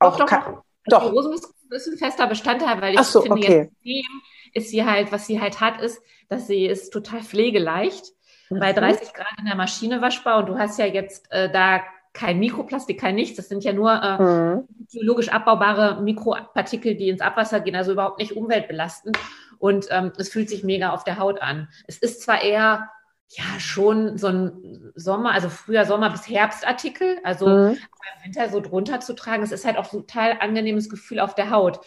[0.00, 0.32] Auch doch, doch.
[0.32, 1.02] Also doch.
[1.02, 3.70] Die Rosenviskose ist ein fester Bestandteil, weil ich so, finde, okay.
[3.82, 4.08] jetzt
[4.54, 8.12] ist sie halt, was sie halt hat, ist, dass sie ist total pflegeleicht
[8.50, 9.12] bei 30 mhm.
[9.14, 11.82] Grad in der Maschine waschbar und du hast ja jetzt äh, da
[12.12, 13.36] kein Mikroplastik, kein nichts.
[13.36, 14.68] Das sind ja nur äh, mhm.
[14.92, 19.16] biologisch abbaubare Mikropartikel, die ins Abwasser gehen, also überhaupt nicht umweltbelastend.
[19.58, 21.68] Und ähm, es fühlt sich mega auf der Haut an.
[21.86, 22.90] Es ist zwar eher
[23.30, 27.76] ja schon so ein Sommer, also früher Sommer bis Herbstartikel, also mhm.
[27.76, 29.42] im Winter so drunter zu tragen.
[29.42, 31.80] Es ist halt auch total angenehmes Gefühl auf der Haut.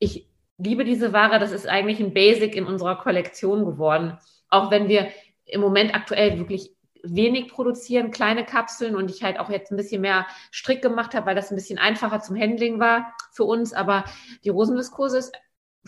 [0.00, 4.18] Ich liebe diese Ware, das ist eigentlich ein Basic in unserer Kollektion geworden.
[4.50, 5.08] Auch wenn wir
[5.44, 10.00] im Moment aktuell wirklich wenig produzieren, kleine Kapseln und ich halt auch jetzt ein bisschen
[10.00, 13.72] mehr Strick gemacht habe, weil das ein bisschen einfacher zum Handling war für uns.
[13.72, 14.04] Aber
[14.44, 15.32] die Rosenviskose ist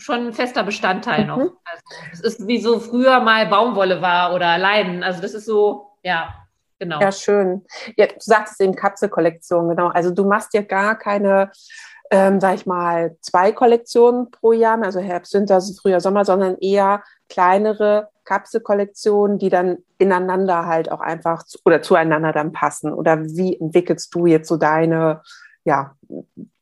[0.01, 1.37] schon ein fester Bestandteil noch.
[1.37, 1.51] Mhm.
[1.65, 5.03] Also, es ist wie so früher mal Baumwolle war oder Leinen.
[5.03, 6.33] Also das ist so, ja,
[6.79, 6.99] genau.
[6.99, 7.65] Ja, schön.
[7.97, 9.87] Ja, du sagtest eben Kapselkollektion, genau.
[9.87, 11.51] Also du machst ja gar keine
[12.11, 17.03] ähm, sag ich mal, zwei Kollektionen pro Jahr, also Herbst, Winter, Frühjahr, Sommer, sondern eher
[17.29, 22.93] kleinere Kapselkollektionen, die dann ineinander halt auch einfach zu, oder zueinander dann passen?
[22.93, 25.21] Oder wie entwickelst du jetzt so deine,
[25.63, 25.95] ja,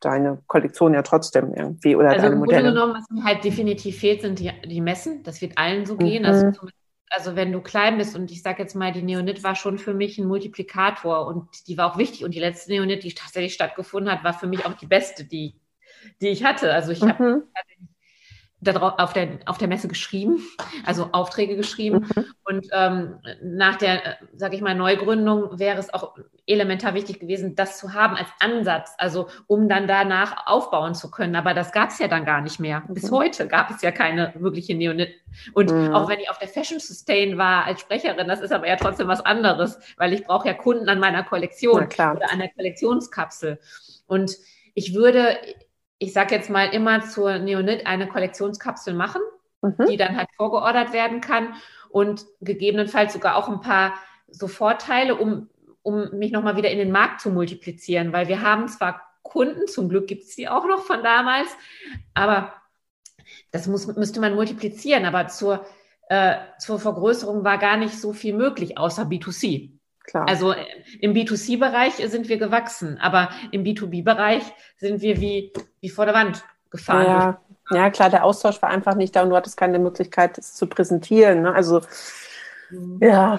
[0.00, 2.68] deine Kollektion ja trotzdem irgendwie oder also deine Modelle?
[2.68, 5.22] Also genommen, was mir halt definitiv fehlt, sind die, die Messen.
[5.22, 6.24] Das wird allen so gehen.
[6.24, 6.52] Also mhm.
[6.52, 6.68] Also,
[7.12, 9.94] also wenn du klein bist und ich sage jetzt mal, die Neonit war schon für
[9.94, 12.24] mich ein Multiplikator und die war auch wichtig.
[12.24, 15.54] Und die letzte Neonit, die tatsächlich stattgefunden hat, war für mich auch die beste, die,
[16.20, 16.72] die ich hatte.
[16.72, 17.08] Also ich mhm.
[17.08, 17.42] habe
[18.60, 20.42] darauf, auf, der, auf der Messe geschrieben,
[20.86, 22.06] also Aufträge geschrieben.
[22.14, 22.24] Mhm.
[22.44, 27.78] Und ähm, nach der, sage ich mal, Neugründung wäre es auch elementar wichtig gewesen, das
[27.78, 31.36] zu haben als Ansatz, also um dann danach aufbauen zu können.
[31.36, 32.82] Aber das gab es ja dann gar nicht mehr.
[32.86, 32.94] Mhm.
[32.94, 35.14] Bis heute gab es ja keine wirkliche Neonit.
[35.54, 35.94] Und mhm.
[35.94, 39.08] auch wenn ich auf der Fashion Sustain war als Sprecherin, das ist aber ja trotzdem
[39.08, 43.58] was anderes, weil ich brauche ja Kunden an meiner Kollektion oder an der Kollektionskapsel.
[44.06, 44.36] Und
[44.74, 45.38] ich würde
[46.00, 49.20] ich sage jetzt mal, immer zur Neonit eine Kollektionskapsel machen,
[49.60, 49.86] mhm.
[49.88, 51.54] die dann halt vorgeordert werden kann
[51.90, 53.94] und gegebenenfalls sogar auch ein paar
[54.28, 55.50] so Vorteile, um,
[55.82, 59.90] um mich nochmal wieder in den Markt zu multiplizieren, weil wir haben zwar Kunden, zum
[59.90, 61.50] Glück gibt es die auch noch von damals,
[62.14, 62.54] aber
[63.50, 65.66] das muss, müsste man multiplizieren, aber zur,
[66.08, 69.72] äh, zur Vergrößerung war gar nicht so viel möglich, außer B2C.
[70.10, 70.28] Klar.
[70.28, 70.64] Also äh,
[71.00, 74.42] im B2C-Bereich sind wir gewachsen, aber im B2B-Bereich
[74.76, 77.06] sind wir wie, wie vor der Wand gefahren.
[77.06, 80.54] Ja, ja, klar, der Austausch war einfach nicht da und du hattest keine Möglichkeit, es
[80.54, 81.42] zu präsentieren.
[81.42, 81.54] Ne?
[81.54, 81.82] Also
[82.70, 82.98] mhm.
[83.00, 83.38] ja,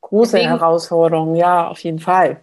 [0.00, 2.40] große Deswegen, Herausforderung, ja, auf jeden Fall.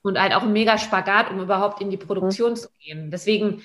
[0.00, 2.56] und halt auch ein mega Spagat, um überhaupt in die Produktion mhm.
[2.56, 3.10] zu gehen.
[3.10, 3.62] Deswegen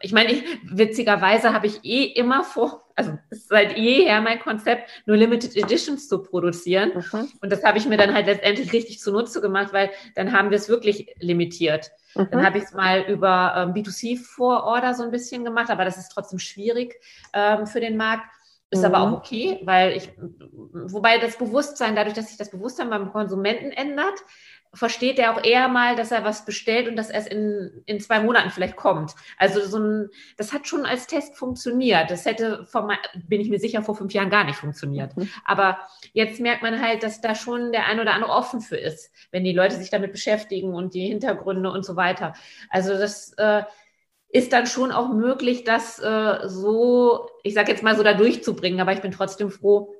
[0.00, 5.16] ich meine, ich, witzigerweise habe ich eh immer vor, also seit jeher mein Konzept, nur
[5.16, 6.92] Limited Editions zu produzieren.
[6.94, 7.28] Mhm.
[7.40, 10.56] Und das habe ich mir dann halt letztendlich richtig zunutze gemacht, weil dann haben wir
[10.56, 11.90] es wirklich limitiert.
[12.14, 12.28] Mhm.
[12.30, 15.84] Dann habe ich es mal über ähm, B2C vor Order so ein bisschen gemacht, aber
[15.84, 17.00] das ist trotzdem schwierig
[17.32, 18.26] ähm, für den Markt.
[18.70, 18.86] Ist mhm.
[18.86, 23.70] aber auch okay, weil ich, wobei das Bewusstsein, dadurch, dass sich das Bewusstsein beim Konsumenten
[23.70, 24.14] ändert,
[24.74, 28.20] versteht er auch eher mal, dass er was bestellt und dass es in, in zwei
[28.20, 29.14] Monaten vielleicht kommt.
[29.36, 30.08] Also so ein,
[30.38, 32.10] das hat schon als Test funktioniert.
[32.10, 32.88] Das hätte, vor,
[33.28, 35.14] bin ich mir sicher, vor fünf Jahren gar nicht funktioniert.
[35.16, 35.28] Mhm.
[35.44, 35.78] Aber
[36.14, 39.44] jetzt merkt man halt, dass da schon der ein oder andere offen für ist, wenn
[39.44, 42.32] die Leute sich damit beschäftigen und die Hintergründe und so weiter.
[42.70, 43.64] Also das äh,
[44.30, 48.80] ist dann schon auch möglich, das äh, so, ich sage jetzt mal so da durchzubringen.
[48.80, 49.94] Aber ich bin trotzdem froh,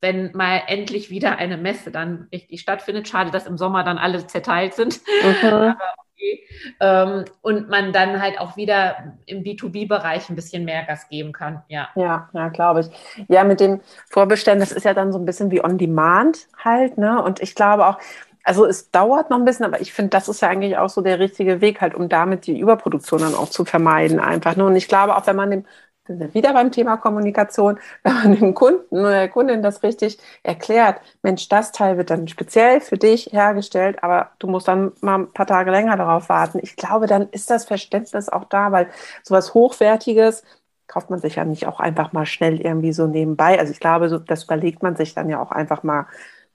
[0.00, 3.08] wenn mal endlich wieder eine Messe dann richtig stattfindet.
[3.08, 5.00] Schade, dass im Sommer dann alle zerteilt sind.
[5.22, 5.46] Mhm.
[5.52, 5.76] Aber
[6.20, 6.42] okay.
[6.80, 11.62] Ähm, und man dann halt auch wieder im B2B-Bereich ein bisschen mehr Gas geben kann.
[11.68, 13.26] Ja, ja, ja glaube ich.
[13.28, 16.98] Ja, mit dem Vorbestellen, das ist ja dann so ein bisschen wie on demand halt.
[16.98, 17.22] Ne?
[17.22, 17.98] Und ich glaube auch,
[18.42, 21.02] also es dauert noch ein bisschen, aber ich finde, das ist ja eigentlich auch so
[21.02, 24.56] der richtige Weg, halt, um damit die Überproduktion dann auch zu vermeiden, einfach.
[24.56, 24.64] Ne?
[24.64, 25.64] Und ich glaube auch, wenn man dem
[26.06, 31.00] sind wieder beim Thema Kommunikation, wenn man dem Kunden oder der Kundin das richtig erklärt,
[31.22, 35.32] Mensch, das Teil wird dann speziell für dich hergestellt, aber du musst dann mal ein
[35.32, 36.58] paar Tage länger darauf warten.
[36.62, 38.88] Ich glaube, dann ist das Verständnis auch da, weil
[39.22, 40.42] sowas Hochwertiges
[40.86, 43.58] kauft man sich ja nicht auch einfach mal schnell irgendwie so nebenbei.
[43.58, 46.06] Also ich glaube, das überlegt man sich dann ja auch einfach mal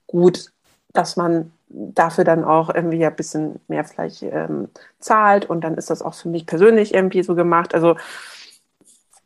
[0.06, 0.52] gut,
[0.92, 5.90] dass man dafür dann auch irgendwie ein bisschen mehr vielleicht ähm, zahlt und dann ist
[5.90, 7.74] das auch für mich persönlich irgendwie so gemacht.
[7.74, 7.96] Also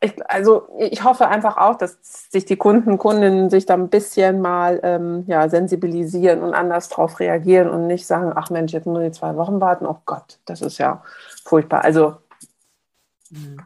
[0.02, 1.98] ich, also ich hoffe einfach auch, dass
[2.30, 7.20] sich die Kunden, Kundinnen sich da ein bisschen mal ähm, ja, sensibilisieren und anders drauf
[7.20, 9.86] reagieren und nicht sagen, ach Mensch, jetzt muss ich zwei Wochen warten.
[9.86, 11.02] Oh Gott, das ist ja
[11.44, 11.84] furchtbar.
[11.84, 12.16] Also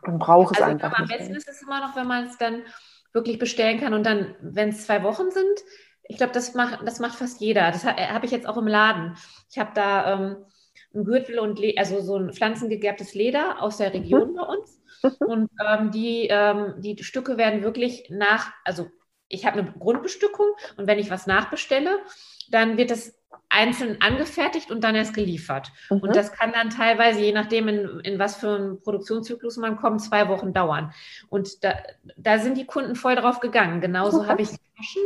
[0.06, 0.98] man braucht es also, einfach.
[0.98, 2.62] am besten ist es immer noch, wenn man es dann
[3.12, 5.60] wirklich bestellen kann und dann, wenn es zwei Wochen sind,
[6.02, 7.70] ich glaube, das macht, das macht fast jeder.
[7.70, 9.16] Das habe ich jetzt auch im Laden.
[9.50, 10.36] Ich habe da ähm,
[10.94, 14.34] ein Gürtel und Le also so ein pflanzengegerbtes Leder aus der Region mhm.
[14.34, 14.82] bei uns.
[15.20, 18.90] Und ähm, die, ähm, die Stücke werden wirklich nach, also
[19.28, 21.98] ich habe eine Grundbestückung und wenn ich was nachbestelle,
[22.50, 23.14] dann wird das
[23.48, 25.70] einzeln angefertigt und dann erst geliefert.
[25.90, 25.98] Mhm.
[25.98, 30.02] Und das kann dann teilweise, je nachdem, in, in was für einen Produktionszyklus man kommt,
[30.02, 30.92] zwei Wochen dauern.
[31.28, 31.74] Und da,
[32.16, 33.80] da sind die Kunden voll drauf gegangen.
[33.80, 34.26] Genauso mhm.
[34.26, 35.02] habe ich Taschen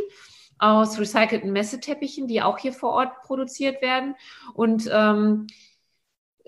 [0.57, 4.15] aus recycelten Messeteppichen, die auch hier vor Ort produziert werden.
[4.53, 5.47] Und ähm,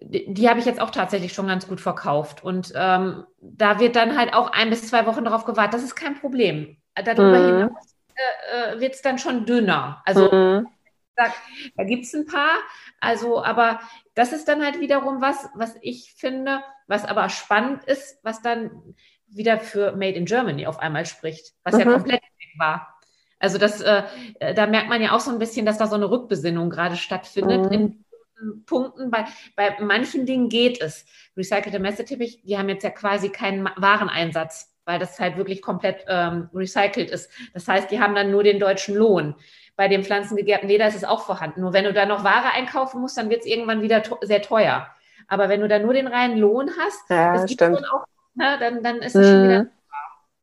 [0.01, 2.43] die, die habe ich jetzt auch tatsächlich schon ganz gut verkauft.
[2.43, 5.75] Und ähm, da wird dann halt auch ein bis zwei Wochen darauf gewartet.
[5.75, 6.77] Das ist kein Problem.
[6.95, 7.57] Darüber mhm.
[7.57, 10.01] hinaus äh, äh wird es dann schon dünner.
[10.05, 10.67] Also mhm.
[11.15, 11.25] da,
[11.77, 12.57] da gibt es ein paar.
[12.99, 13.79] Also, aber
[14.15, 18.95] das ist dann halt wiederum was, was ich finde, was aber spannend ist, was dann
[19.27, 21.79] wieder für Made in Germany auf einmal spricht, was mhm.
[21.79, 22.99] ja komplett weg war.
[23.39, 24.03] Also das, äh,
[24.53, 27.65] da merkt man ja auch so ein bisschen, dass da so eine Rückbesinnung gerade stattfindet
[27.65, 27.71] mhm.
[27.71, 28.05] in
[28.65, 29.25] Punkten, bei,
[29.55, 31.05] bei manchen Dingen geht es.
[31.37, 36.49] Recycelte Messeteppich, die haben jetzt ja quasi keinen Wareneinsatz, weil das halt wirklich komplett ähm,
[36.53, 37.29] recycelt ist.
[37.53, 39.35] Das heißt, die haben dann nur den deutschen Lohn.
[39.75, 41.61] Bei dem pflanzengegerbten Leder ist es auch vorhanden.
[41.61, 44.87] Nur wenn du da noch Ware einkaufen musst, dann wird es irgendwann wieder sehr teuer.
[45.27, 47.77] Aber wenn du da nur den reinen Lohn hast, ja, das stimmt.
[47.91, 49.31] Auch, ne, dann, dann ist es mhm.
[49.31, 49.65] schon wieder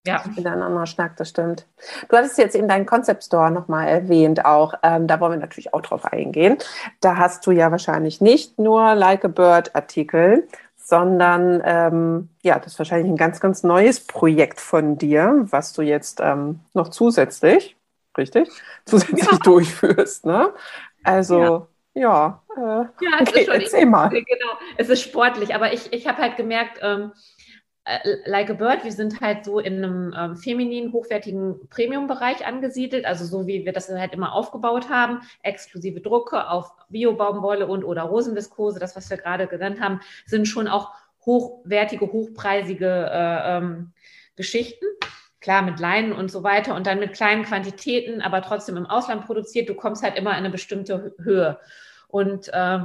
[0.07, 0.17] ja.
[0.17, 1.67] Ist wieder ein anderer Schnack, das stimmt.
[2.09, 4.75] Du hattest jetzt eben deinen Concept Store nochmal erwähnt auch.
[4.83, 6.57] Ähm, da wollen wir natürlich auch drauf eingehen.
[7.01, 12.73] Da hast du ja wahrscheinlich nicht nur Like a Bird Artikel, sondern ähm, ja, das
[12.73, 17.77] ist wahrscheinlich ein ganz, ganz neues Projekt von dir, was du jetzt ähm, noch zusätzlich,
[18.17, 18.49] richtig,
[18.87, 19.39] zusätzlich ja.
[19.45, 20.25] durchführst.
[20.25, 20.55] Ne?
[21.05, 24.09] Also ja, ja, äh, ja okay, erzähl mal.
[24.09, 27.38] Genau, es ist sportlich, aber ich, ich habe halt gemerkt, ähm, äh,
[28.27, 33.25] like a Bird, wir sind halt so in einem ähm, femininen, hochwertigen Premium-Bereich angesiedelt, also
[33.25, 38.79] so wie wir das halt immer aufgebaut haben, exklusive Drucke auf Bio-Baumwolle und oder Rosenviskose,
[38.79, 40.93] das, was wir gerade genannt haben, sind schon auch
[41.25, 43.93] hochwertige, hochpreisige äh, ähm,
[44.37, 44.87] Geschichten.
[45.41, 49.25] Klar, mit Leinen und so weiter und dann mit kleinen Quantitäten, aber trotzdem im Ausland
[49.25, 49.69] produziert.
[49.69, 51.59] Du kommst halt immer in eine bestimmte Höhe.
[52.09, 52.81] Und äh,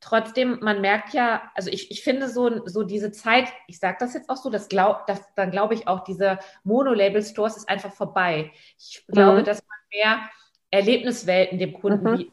[0.00, 4.14] trotzdem, man merkt ja, also ich, ich finde so, so diese Zeit, ich sage das
[4.14, 8.52] jetzt auch so, das glaub, das, dann glaube ich auch, diese Mono-Label-Stores ist einfach vorbei.
[8.78, 9.44] Ich glaube, mhm.
[9.44, 10.30] dass man mehr
[10.70, 12.32] Erlebniswelten dem Kunden mhm.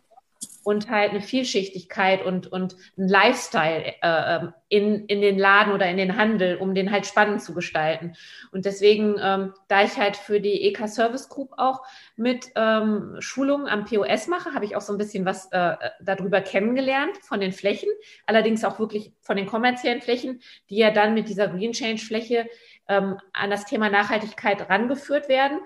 [0.67, 5.89] Und halt eine Vielschichtigkeit und, und ein Lifestyle äh, ähm, in, in den Laden oder
[5.89, 8.17] in den Handel, um den halt spannend zu gestalten.
[8.51, 11.83] Und deswegen, ähm, da ich halt für die EK Service Group auch
[12.17, 16.41] mit ähm, Schulungen am POS mache, habe ich auch so ein bisschen was äh, darüber
[16.41, 17.87] kennengelernt von den Flächen,
[18.25, 22.49] allerdings auch wirklich von den kommerziellen Flächen, die ja dann mit dieser Green Change Fläche
[22.89, 25.61] ähm, an das Thema Nachhaltigkeit rangeführt werden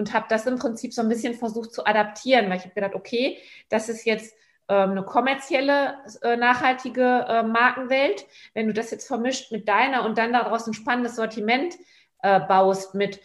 [0.00, 2.94] und habe das im Prinzip so ein bisschen versucht zu adaptieren, weil ich habe gedacht,
[2.94, 3.36] okay,
[3.68, 4.34] das ist jetzt
[4.66, 8.24] ähm, eine kommerzielle, äh, nachhaltige äh, Markenwelt.
[8.54, 11.74] Wenn du das jetzt vermischt mit deiner und dann daraus ein spannendes Sortiment
[12.22, 13.20] äh, baust mit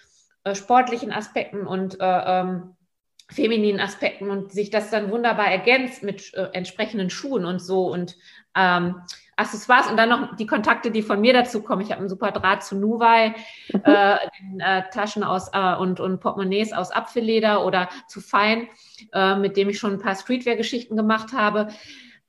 [0.53, 2.75] sportlichen Aspekten und äh, ähm,
[3.31, 8.15] femininen Aspekten und sich das dann wunderbar ergänzt mit entsprechenden Schuhen und so und
[8.55, 9.01] ähm,
[9.37, 11.81] Accessoires und dann noch die Kontakte, die von mir dazu kommen.
[11.81, 13.35] Ich habe einen super Draht zu Nuwei,
[13.73, 13.81] mhm.
[13.83, 18.67] äh, den, äh, Taschen aus äh, und, und Portemonnaies aus Apfelleder oder zu Fein,
[19.13, 21.67] äh, mit dem ich schon ein paar Streetwear-Geschichten gemacht habe.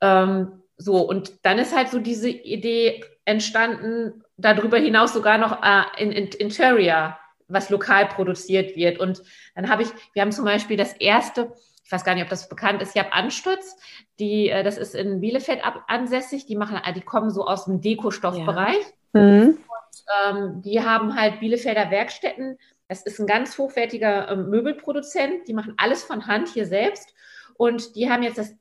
[0.01, 5.83] Ähm, so, und dann ist halt so diese Idee entstanden, darüber hinaus sogar noch äh,
[5.97, 7.17] in, in Interior,
[7.47, 8.99] was lokal produziert wird.
[8.99, 9.23] Und
[9.55, 11.53] dann habe ich, wir haben zum Beispiel das erste,
[11.87, 13.77] ich weiß gar nicht, ob das bekannt ist, ich habe Ansturz,
[14.19, 17.79] die, äh, das ist in Bielefeld ab, ansässig, die machen, die kommen so aus dem
[17.79, 18.83] Dekostoffbereich.
[19.13, 19.21] Ja.
[19.21, 19.47] Mhm.
[19.47, 22.57] Und ähm, die haben halt Bielefelder Werkstätten.
[22.89, 25.47] Das ist ein ganz hochwertiger ähm, Möbelproduzent.
[25.47, 27.13] Die machen alles von Hand hier selbst.
[27.55, 28.53] Und die haben jetzt das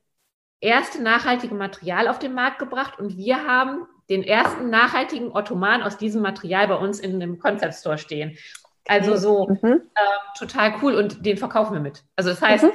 [0.60, 2.96] erste nachhaltige Material auf den Markt gebracht.
[3.00, 7.74] Und wir haben den ersten nachhaltigen Ottoman aus diesem Material bei uns in dem Concept
[7.74, 8.38] Store stehen.
[8.86, 9.82] Also so mhm.
[9.96, 12.04] äh, total cool und den verkaufen wir mit.
[12.14, 12.70] Also das heißt, mhm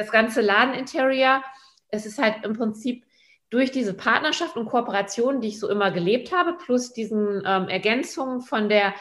[0.00, 1.44] das ganze Ladeninterior,
[1.88, 3.04] es ist halt im Prinzip
[3.50, 8.40] durch diese Partnerschaft und Kooperation, die ich so immer gelebt habe, plus diesen ähm, Ergänzungen
[8.40, 8.94] von der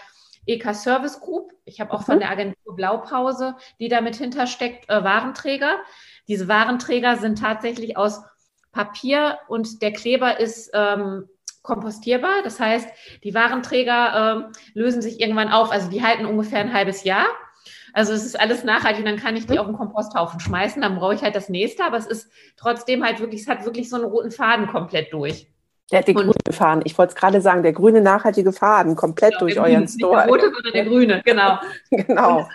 [0.45, 1.53] EK Service Group.
[1.65, 2.05] Ich habe auch mhm.
[2.05, 5.77] von der Agentur Blaupause, die damit hintersteckt, äh, Warenträger.
[6.27, 8.21] Diese Warenträger sind tatsächlich aus
[8.71, 11.29] Papier und der Kleber ist ähm,
[11.61, 12.41] kompostierbar.
[12.43, 12.89] Das heißt,
[13.23, 15.71] die Warenträger ähm, lösen sich irgendwann auf.
[15.71, 17.27] Also die halten ungefähr ein halbes Jahr.
[17.93, 19.59] Also es ist alles nachhaltig, dann kann ich die hm.
[19.59, 23.19] auf den Komposthaufen schmeißen, dann brauche ich halt das nächste, aber es ist trotzdem halt
[23.19, 25.47] wirklich, es hat wirklich so einen roten Faden komplett durch.
[25.91, 26.83] Der hat den grünen Faden.
[26.85, 30.15] Ich wollte es gerade sagen, der grüne nachhaltige Faden komplett genau, durch euren Store.
[30.15, 31.59] Nicht der rote, sondern der grüne, genau.
[31.89, 32.37] genau.
[32.37, 32.47] Und,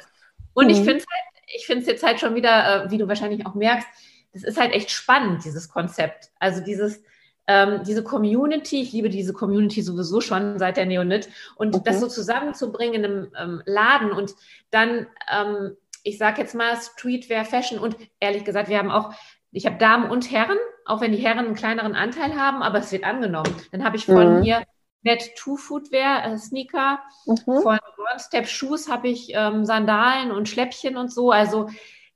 [0.54, 0.70] und mhm.
[0.70, 3.44] ich finde es halt, ich finde es jetzt halt schon wieder, äh, wie du wahrscheinlich
[3.44, 3.88] auch merkst,
[4.32, 6.30] das ist halt echt spannend, dieses Konzept.
[6.38, 7.02] Also dieses,
[7.46, 11.84] ähm, diese Community, ich liebe diese Community sowieso schon seit der Neonit und mhm.
[11.84, 14.34] das so zusammenzubringen in einem ähm, Laden und
[14.70, 19.12] dann, ähm, ich sage jetzt mal Streetwear, Fashion und ehrlich gesagt, wir haben auch,
[19.52, 22.92] ich habe Damen und Herren, auch wenn die Herren einen kleineren Anteil haben, aber es
[22.92, 23.54] wird angenommen.
[23.72, 24.42] Dann habe ich von mhm.
[24.42, 24.62] hier
[25.02, 27.36] Net Two Footwear, äh, Sneaker, mhm.
[27.36, 31.30] von One Step Shoes habe ich ähm, Sandalen und Schläppchen und so.
[31.30, 31.68] Also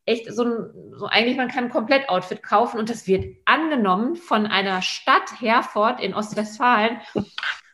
[0.09, 4.47] echt so ein, so eigentlich, man kann ein Komplett-Outfit kaufen und das wird angenommen von
[4.47, 7.01] einer Stadt Herford in Ostwestfalen,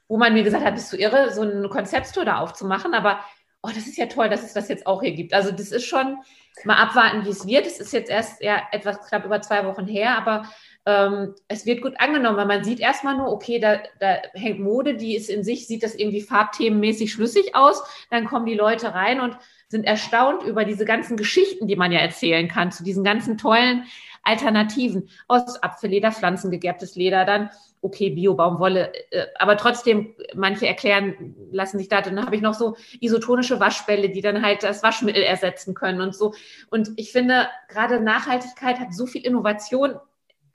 [0.08, 3.20] wo man mir gesagt hat, bist du irre, so eine Konzepttour da aufzumachen, aber
[3.62, 5.32] oh, das ist ja toll, dass es das jetzt auch hier gibt.
[5.32, 6.18] Also das ist schon,
[6.62, 7.66] mal abwarten, wie es wird.
[7.66, 10.48] Es ist jetzt erst ja etwas knapp über zwei Wochen her, aber
[10.86, 14.94] ähm, es wird gut angenommen, weil man sieht erstmal nur, okay, da, da hängt Mode,
[14.94, 17.82] die ist in sich, sieht das irgendwie farbthemenmäßig schlüssig aus.
[18.10, 19.36] Dann kommen die Leute rein und
[19.68, 23.84] sind erstaunt über diese ganzen Geschichten, die man ja erzählen kann, zu diesen ganzen tollen
[24.22, 27.50] Alternativen aus Apfelleder, pflanzengegerbtes Leder, dann
[27.84, 32.76] okay, Bio-Baumwolle, äh, aber trotzdem, manche erklären, lassen sich da, dann habe ich noch so
[33.00, 36.34] isotonische Waschbälle, die dann halt das Waschmittel ersetzen können und so.
[36.70, 39.96] Und ich finde, gerade Nachhaltigkeit hat so viel Innovation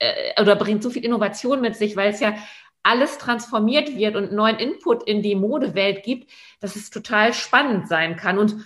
[0.00, 2.34] äh, oder bringt so viel Innovation mit sich, weil es ja
[2.82, 8.16] alles transformiert wird und neuen Input in die Modewelt gibt, dass es total spannend sein
[8.16, 8.38] kann.
[8.38, 8.56] Und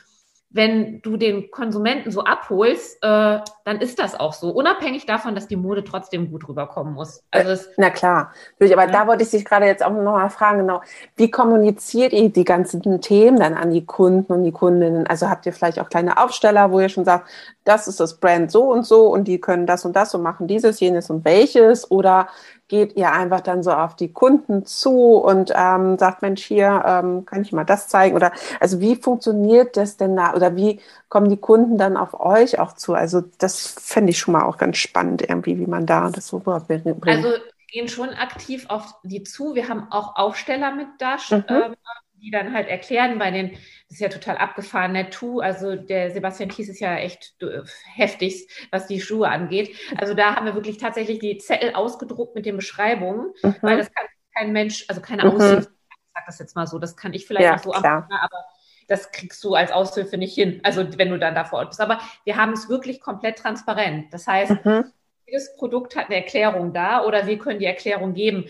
[0.54, 5.48] wenn du den Konsumenten so abholst, äh, dann ist das auch so, unabhängig davon, dass
[5.48, 7.24] die Mode trotzdem gut rüberkommen muss.
[7.32, 8.86] Also es, Na klar, aber ja.
[8.86, 10.80] da wollte ich dich gerade jetzt auch noch mal fragen, genau,
[11.16, 15.08] wie kommuniziert ihr die ganzen Themen dann an die Kunden und die Kundinnen?
[15.08, 17.28] Also habt ihr vielleicht auch kleine Aufsteller, wo ihr schon sagt,
[17.64, 20.46] das ist das Brand so und so und die können das und das und machen
[20.46, 22.28] dieses, jenes und welches oder
[22.68, 27.26] geht ihr einfach dann so auf die Kunden zu und ähm, sagt, Mensch, hier ähm,
[27.26, 28.16] kann ich mal das zeigen?
[28.16, 30.34] Oder also wie funktioniert das denn da?
[30.34, 32.94] Oder wie kommen die Kunden dann auf euch auch zu?
[32.94, 36.40] Also das fände ich schon mal auch ganz spannend irgendwie, wie man da das so
[36.40, 37.06] bringt.
[37.06, 37.28] Also
[37.74, 39.54] gehen schon aktiv auf die zu.
[39.54, 41.44] Wir haben auch Aufsteller mit da, mhm.
[41.48, 41.74] ähm,
[42.22, 43.58] die dann halt erklären bei den,
[43.94, 47.62] ist ja total abgefahren, Netto, also der Sebastian Kies ist ja echt äh,
[47.94, 49.74] heftigst, was die Schuhe angeht.
[49.96, 53.56] Also da haben wir wirklich tatsächlich die Zettel ausgedruckt mit den Beschreibungen, mhm.
[53.62, 55.30] weil das kann kein Mensch, also keine mhm.
[55.30, 58.08] Aushilfe, ich sag das jetzt mal so, das kann ich vielleicht ja, auch so klar.
[58.10, 58.44] aber
[58.86, 61.80] das kriegst du als Aushilfe nicht hin, also wenn du dann da vor Ort bist.
[61.80, 64.12] Aber wir haben es wirklich komplett transparent.
[64.12, 64.92] Das heißt, mhm
[65.26, 68.46] jedes Produkt hat eine Erklärung da oder wir können die Erklärung geben.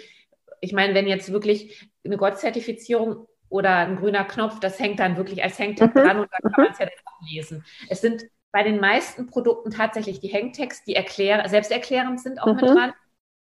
[0.60, 5.42] Ich meine, wenn jetzt wirklich eine Gott-Zertifizierung oder ein grüner Knopf, das hängt dann wirklich
[5.42, 6.00] als Hangtag mhm.
[6.00, 7.64] dran und dann kann man es ja dann lesen.
[7.88, 12.54] Es sind bei den meisten Produkten tatsächlich die Hangtags, die erklär selbsterklärend sind, auch mhm.
[12.54, 12.92] mit dran.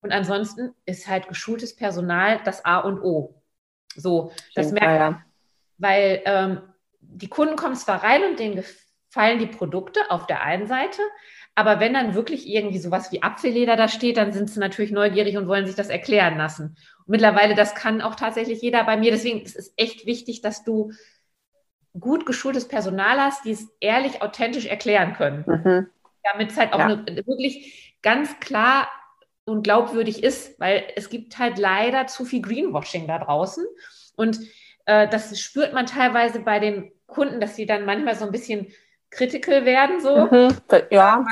[0.02, 3.42] Und ansonsten ist halt geschultes Personal das A und O.
[3.96, 5.14] So, das merkt man.
[5.14, 5.26] Ja.
[5.78, 6.62] Weil ähm,
[7.00, 11.02] die Kunden kommen zwar rein und denen gefallen die Produkte auf der einen Seite,
[11.56, 15.38] aber wenn dann wirklich irgendwie sowas wie Apfelleder da steht, dann sind sie natürlich neugierig
[15.38, 16.78] und wollen sich das erklären lassen.
[17.00, 19.12] Und mittlerweile, das kann auch tatsächlich jeder bei mir.
[19.12, 20.92] Deswegen ist es echt wichtig, dass du
[22.00, 25.44] gut geschultes Personal hast, die es ehrlich, authentisch erklären können.
[25.48, 25.88] Mhm.
[26.24, 26.86] Damit es halt auch ja.
[26.86, 28.88] eine, wirklich ganz klar
[29.46, 33.66] und glaubwürdig ist, weil es gibt halt leider zu viel Greenwashing da draußen.
[34.16, 34.40] Und
[34.86, 38.68] äh, das spürt man teilweise bei den Kunden, dass sie dann manchmal so ein bisschen
[39.12, 40.00] critical werden.
[40.00, 40.28] So.
[40.28, 40.56] Mhm.
[40.92, 41.26] Ja,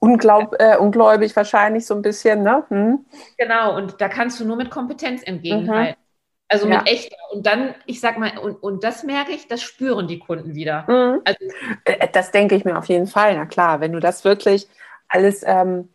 [0.00, 2.42] Unglaub, äh, ungläubig wahrscheinlich so ein bisschen.
[2.42, 2.64] Ne?
[2.68, 3.04] Hm.
[3.36, 6.00] Genau, und da kannst du nur mit Kompetenz entgegenhalten.
[6.00, 6.08] Mhm.
[6.48, 6.78] Also ja.
[6.78, 7.16] mit echter.
[7.32, 10.84] Und dann, ich sag mal, und, und das merke ich, das spüren die Kunden wieder.
[10.88, 11.20] Mhm.
[11.24, 11.38] Also,
[11.84, 13.36] äh, das denke ich mir auf jeden Fall.
[13.36, 14.68] Na klar, wenn du das wirklich
[15.08, 15.88] alles ähm,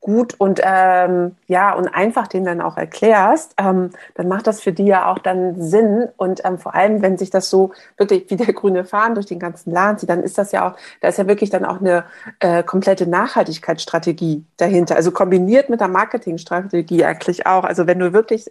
[0.00, 4.72] gut und ähm, ja und einfach den dann auch erklärst, ähm, dann macht das für
[4.72, 6.08] die ja auch dann Sinn.
[6.16, 9.38] Und ähm, vor allem, wenn sich das so wirklich wie der grüne Fahren durch den
[9.38, 12.04] ganzen Laden zieht, dann ist das ja auch, da ist ja wirklich dann auch eine
[12.40, 17.64] äh, komplette Nachhaltigkeitsstrategie dahinter, also kombiniert mit der Marketingstrategie eigentlich auch.
[17.64, 18.50] Also wenn du wirklich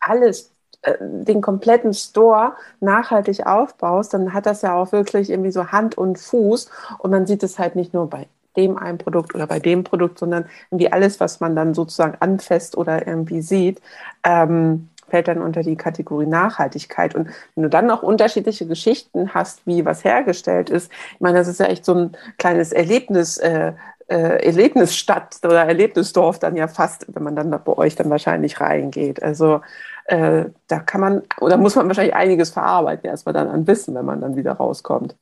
[0.00, 5.68] alles äh, den kompletten Store nachhaltig aufbaust, dann hat das ja auch wirklich irgendwie so
[5.72, 6.70] Hand und Fuß.
[6.98, 8.26] Und man sieht es halt nicht nur bei
[8.56, 12.76] dem einen Produkt oder bei dem Produkt, sondern irgendwie alles, was man dann sozusagen anfasst
[12.76, 13.80] oder irgendwie sieht,
[14.24, 17.14] ähm, fällt dann unter die Kategorie Nachhaltigkeit.
[17.14, 21.48] Und wenn du dann noch unterschiedliche Geschichten hast, wie was hergestellt ist, ich meine, das
[21.48, 23.74] ist ja echt so ein kleines Erlebnis, äh,
[24.08, 29.22] äh, Erlebnisstadt oder Erlebnisdorf dann ja fast, wenn man dann bei euch dann wahrscheinlich reingeht.
[29.22, 29.60] Also
[30.06, 34.04] äh, da kann man, oder muss man wahrscheinlich einiges verarbeiten, erstmal dann an Wissen, wenn
[34.04, 35.16] man dann wieder rauskommt.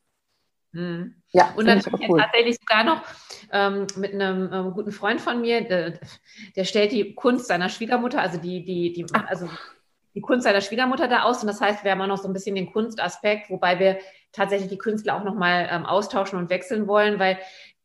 [0.73, 1.20] Mhm.
[1.33, 2.19] Ja, und dann ich cool.
[2.19, 3.03] tatsächlich sogar noch
[3.53, 6.01] ähm, mit einem ähm, guten Freund von mir, der,
[6.57, 9.49] der, stellt die Kunst seiner Schwiegermutter, also die, die, die, also
[10.15, 11.41] die Kunst seiner Schwiegermutter da aus.
[11.41, 13.99] Und das heißt, wir haben auch noch so ein bisschen den Kunstaspekt, wobei wir
[14.33, 17.39] tatsächlich die Künstler auch nochmal ähm, austauschen und wechseln wollen, weil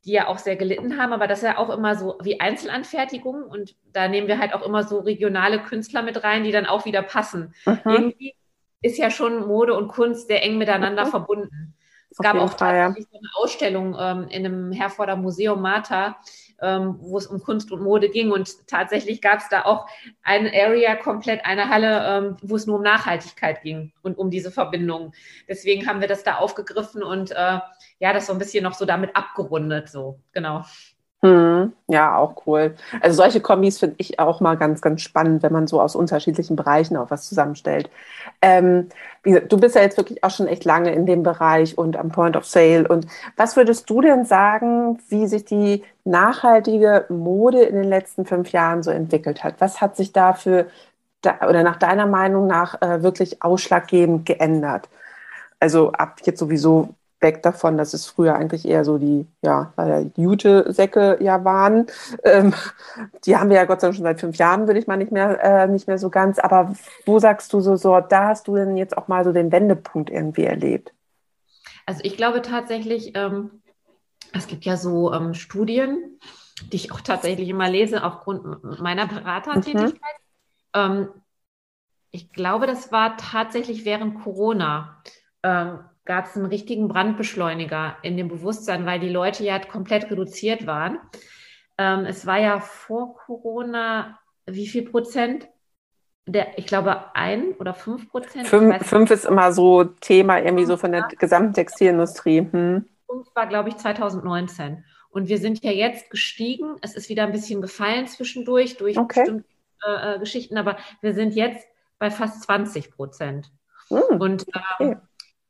[0.06, 3.44] die ja auch sehr gelitten haben, aber das ist ja auch immer so wie Einzelanfertigungen
[3.44, 6.86] und da nehmen wir halt auch immer so regionale Künstler mit rein, die dann auch
[6.86, 7.56] wieder passen.
[7.66, 7.80] Mhm.
[7.86, 8.36] Irgendwie
[8.84, 11.10] ist ja schon Mode und Kunst sehr eng miteinander mhm.
[11.10, 11.76] verbunden.
[12.18, 12.86] Es gab auch Fall, ja.
[12.86, 16.16] eine Ausstellung ähm, in einem Herforder Museum Martha,
[16.62, 18.32] ähm, wo es um Kunst und Mode ging.
[18.32, 19.86] Und tatsächlich gab es da auch
[20.24, 24.50] eine Area komplett, eine Halle, ähm, wo es nur um Nachhaltigkeit ging und um diese
[24.50, 25.12] Verbindung.
[25.50, 27.60] Deswegen haben wir das da aufgegriffen und äh,
[28.00, 30.64] ja, das so ein bisschen noch so damit abgerundet, so, genau.
[31.26, 32.76] Hm, ja, auch cool.
[33.02, 36.56] Also solche Kombis finde ich auch mal ganz, ganz spannend, wenn man so aus unterschiedlichen
[36.56, 37.90] Bereichen auch was zusammenstellt.
[38.42, 38.90] Ähm,
[39.24, 42.36] du bist ja jetzt wirklich auch schon echt lange in dem Bereich und am Point
[42.36, 42.88] of Sale.
[42.88, 43.08] Und
[43.38, 48.84] was würdest du denn sagen, wie sich die nachhaltige Mode in den letzten fünf Jahren
[48.84, 49.56] so entwickelt hat?
[49.60, 50.68] Was hat sich dafür
[51.48, 54.90] oder nach deiner Meinung nach äh, wirklich ausschlaggebend geändert?
[55.60, 56.90] Also ab jetzt sowieso
[57.20, 59.74] weg davon, dass es früher eigentlich eher so die, ja,
[60.16, 61.88] Jute-Säcke ja waren.
[62.24, 62.54] Ähm,
[63.26, 65.12] die haben wir ja Gott sei Dank schon seit fünf Jahren, würde ich mal nicht
[65.12, 66.40] mehr, äh, nicht mehr so ganz.
[66.40, 69.52] Aber wo sagst du so, so, da hast du denn jetzt auch mal so den
[69.52, 70.94] Wendepunkt irgendwie erlebt?
[71.86, 73.62] Also ich glaube tatsächlich, ähm,
[74.34, 76.20] es gibt ja so ähm, Studien,
[76.72, 79.94] die ich auch tatsächlich immer lese aufgrund meiner Beratertätigkeit.
[79.94, 80.00] Mhm.
[80.74, 81.08] Ähm,
[82.12, 85.02] ich glaube, das war tatsächlich während Corona.
[86.06, 91.00] Gab es einen richtigen Brandbeschleuniger in dem Bewusstsein, weil die Leute ja komplett reduziert waren.
[91.80, 95.50] Ähm, es war ja vor Corona, wie viel Prozent?
[96.28, 98.48] Der, ich glaube, ein oder fünf Prozent.
[98.48, 102.48] Fünf, fünf ist immer so Thema irgendwie so von der gesamten Textilindustrie.
[102.52, 102.86] Hm.
[103.10, 104.86] Fünf war, glaube ich, 2019.
[105.10, 106.76] Und wir sind ja jetzt gestiegen.
[106.82, 109.22] Es ist wieder ein bisschen gefallen zwischendurch durch okay.
[109.22, 109.46] bestimmte
[109.86, 111.68] äh Geschichten, aber wir sind jetzt
[112.00, 113.52] bei fast 20 Prozent.
[113.90, 114.20] Hm.
[114.20, 114.46] Und
[114.80, 114.98] ähm, okay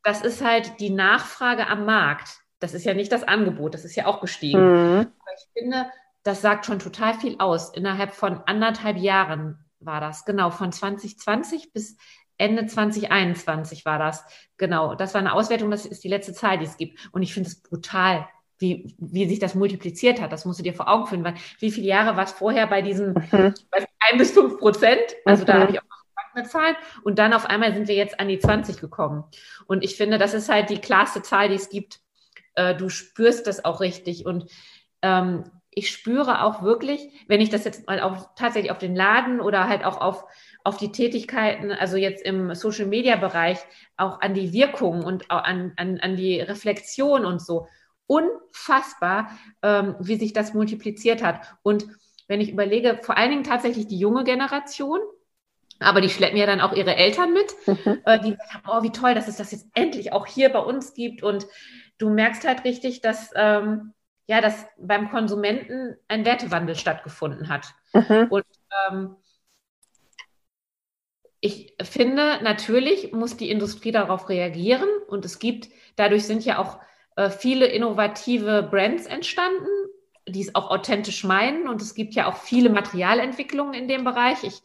[0.06, 2.38] das ist halt die Nachfrage am Markt.
[2.60, 4.60] Das ist ja nicht das Angebot, das ist ja auch gestiegen.
[4.60, 4.98] Mhm.
[5.00, 5.86] Aber ich finde,
[6.22, 7.74] das sagt schon total viel aus.
[7.74, 11.96] Innerhalb von anderthalb Jahren war das, genau, von 2020 bis
[12.38, 14.24] Ende 2021 war das.
[14.58, 17.08] Genau, das war eine Auswertung, das ist die letzte Zahl, die es gibt.
[17.10, 18.28] Und ich finde es brutal,
[18.58, 20.30] wie, wie sich das multipliziert hat.
[20.30, 22.80] Das musst du dir vor Augen führen, weil wie viele Jahre war es vorher bei
[22.80, 23.54] diesen mhm.
[23.72, 25.16] ein bis fünf Prozent?
[25.24, 25.46] Also mhm.
[25.46, 25.95] da habe ich auch
[26.36, 29.24] eine Zahl und dann auf einmal sind wir jetzt an die 20 gekommen.
[29.66, 32.00] Und ich finde, das ist halt die klarste Zahl, die es gibt.
[32.54, 34.50] Äh, du spürst das auch richtig und
[35.02, 35.44] ähm,
[35.78, 39.68] ich spüre auch wirklich, wenn ich das jetzt mal auch tatsächlich auf den Laden oder
[39.68, 40.24] halt auch auf,
[40.64, 43.58] auf die Tätigkeiten, also jetzt im Social Media Bereich,
[43.98, 47.68] auch an die Wirkung und an, an, an die Reflexion und so.
[48.06, 49.30] Unfassbar,
[49.62, 51.40] ähm, wie sich das multipliziert hat.
[51.62, 51.86] Und
[52.26, 55.00] wenn ich überlege, vor allen Dingen tatsächlich die junge Generation,
[55.80, 58.00] aber die schleppen ja dann auch ihre Eltern mit, mhm.
[58.04, 60.94] äh, die sagen, oh, wie toll, dass es das jetzt endlich auch hier bei uns
[60.94, 61.22] gibt.
[61.22, 61.46] Und
[61.98, 63.92] du merkst halt richtig, dass, ähm,
[64.26, 67.74] ja, dass beim Konsumenten ein Wertewandel stattgefunden hat.
[67.92, 68.26] Mhm.
[68.30, 68.44] Und
[68.88, 69.16] ähm,
[71.40, 76.80] ich finde, natürlich muss die Industrie darauf reagieren und es gibt, dadurch sind ja auch
[77.16, 79.68] äh, viele innovative Brands entstanden,
[80.28, 81.68] die es auch authentisch meinen.
[81.68, 84.42] Und es gibt ja auch viele Materialentwicklungen in dem Bereich.
[84.42, 84.62] Ich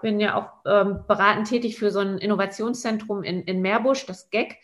[0.00, 4.56] bin ja auch ähm, beratend tätig für so ein Innovationszentrum in, in Meerbusch, das GEC,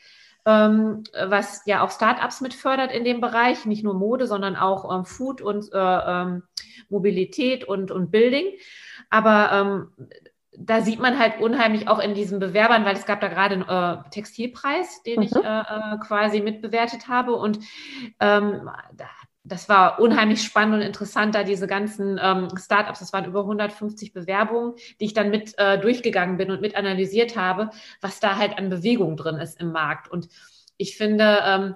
[0.46, 4.94] ähm, was ja auch Startups mit fördert in dem Bereich, nicht nur Mode, sondern auch
[4.94, 6.42] ähm, Food und äh, ähm,
[6.88, 8.46] Mobilität und, und Building.
[9.10, 10.08] Aber ähm,
[10.60, 14.04] da sieht man halt unheimlich auch in diesen Bewerbern, weil es gab da gerade einen
[14.06, 15.22] äh, Textilpreis, den mhm.
[15.22, 17.34] ich äh, äh, quasi mitbewertet habe.
[17.34, 17.60] Und
[18.18, 18.68] ähm,
[19.48, 24.12] das war unheimlich spannend und interessant, da diese ganzen ähm, Startups, das waren über 150
[24.12, 27.70] Bewerbungen, die ich dann mit äh, durchgegangen bin und mit analysiert habe,
[28.00, 30.10] was da halt an Bewegung drin ist im Markt.
[30.10, 30.28] Und
[30.76, 31.74] ich finde, ähm,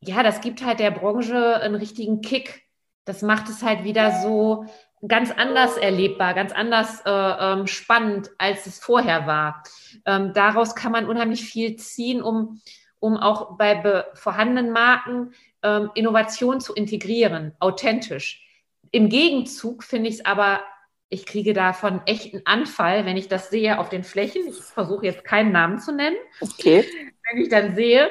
[0.00, 2.62] ja, das gibt halt der Branche einen richtigen Kick.
[3.04, 4.66] Das macht es halt wieder so
[5.06, 9.62] ganz anders erlebbar, ganz anders äh, ähm, spannend, als es vorher war.
[10.06, 12.60] Ähm, daraus kann man unheimlich viel ziehen, um,
[13.04, 18.48] um auch bei vorhandenen Marken ähm, Innovation zu integrieren, authentisch.
[18.92, 20.62] Im Gegenzug finde ich es aber,
[21.10, 24.48] ich kriege davon echt einen Anfall, wenn ich das sehe auf den Flächen.
[24.48, 26.16] Ich versuche jetzt keinen Namen zu nennen.
[26.40, 26.86] Okay.
[27.30, 28.10] Wenn ich dann sehe,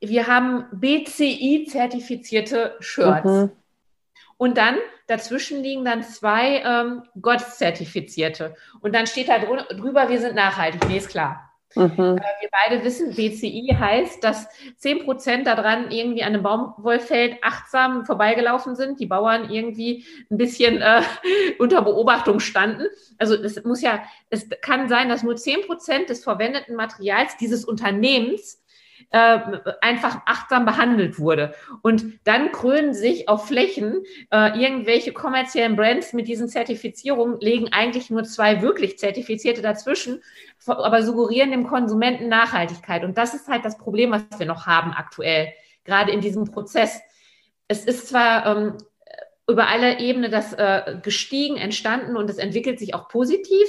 [0.00, 3.24] wir haben BCI-zertifizierte Shirts.
[3.24, 3.50] Mhm.
[4.36, 4.76] Und dann
[5.08, 8.54] dazwischen liegen dann zwei ähm, GOTS-zertifizierte.
[8.80, 10.88] Und dann steht da drüber, wir sind nachhaltig.
[10.88, 11.49] Nee, ist klar.
[11.76, 12.18] Mhm.
[12.18, 14.48] Äh, wir beide wissen, BCI heißt, dass
[14.78, 20.82] 10 Prozent daran irgendwie an einem Baumwollfeld achtsam vorbeigelaufen sind, die Bauern irgendwie ein bisschen
[20.82, 21.02] äh,
[21.58, 22.86] unter Beobachtung standen.
[23.18, 27.64] Also es muss ja, es kann sein, dass nur 10 Prozent des verwendeten Materials dieses
[27.64, 28.60] Unternehmens
[29.10, 29.40] äh,
[29.80, 31.54] einfach achtsam behandelt wurde.
[31.82, 38.10] Und dann krönen sich auf Flächen äh, irgendwelche kommerziellen Brands mit diesen Zertifizierungen, legen eigentlich
[38.10, 40.22] nur zwei wirklich Zertifizierte dazwischen,
[40.66, 43.04] aber suggerieren dem Konsumenten Nachhaltigkeit.
[43.04, 45.52] Und das ist halt das Problem, was wir noch haben aktuell,
[45.84, 47.00] gerade in diesem Prozess.
[47.66, 48.78] Es ist zwar ähm,
[49.48, 53.68] über alle Ebenen das äh, gestiegen, entstanden und es entwickelt sich auch positiv.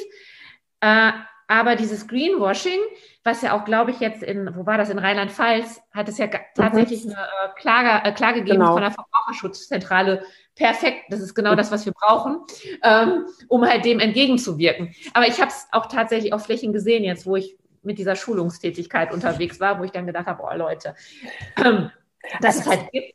[0.81, 1.11] Äh,
[1.51, 2.79] aber dieses Greenwashing,
[3.25, 6.27] was ja auch, glaube ich, jetzt in, wo war das, in Rheinland-Pfalz, hat es ja
[6.27, 6.31] mhm.
[6.55, 8.71] tatsächlich eine äh, Klage, äh, Klage gegeben genau.
[8.71, 10.23] von der Verbraucherschutzzentrale.
[10.55, 12.37] Perfekt, das ist genau das, was wir brauchen,
[12.83, 14.95] ähm, um halt dem entgegenzuwirken.
[15.13, 19.11] Aber ich habe es auch tatsächlich auf Flächen gesehen jetzt, wo ich mit dieser Schulungstätigkeit
[19.11, 20.95] unterwegs war, wo ich dann gedacht habe, oh Leute,
[21.57, 21.91] ähm,
[22.39, 23.13] dass es halt gibt.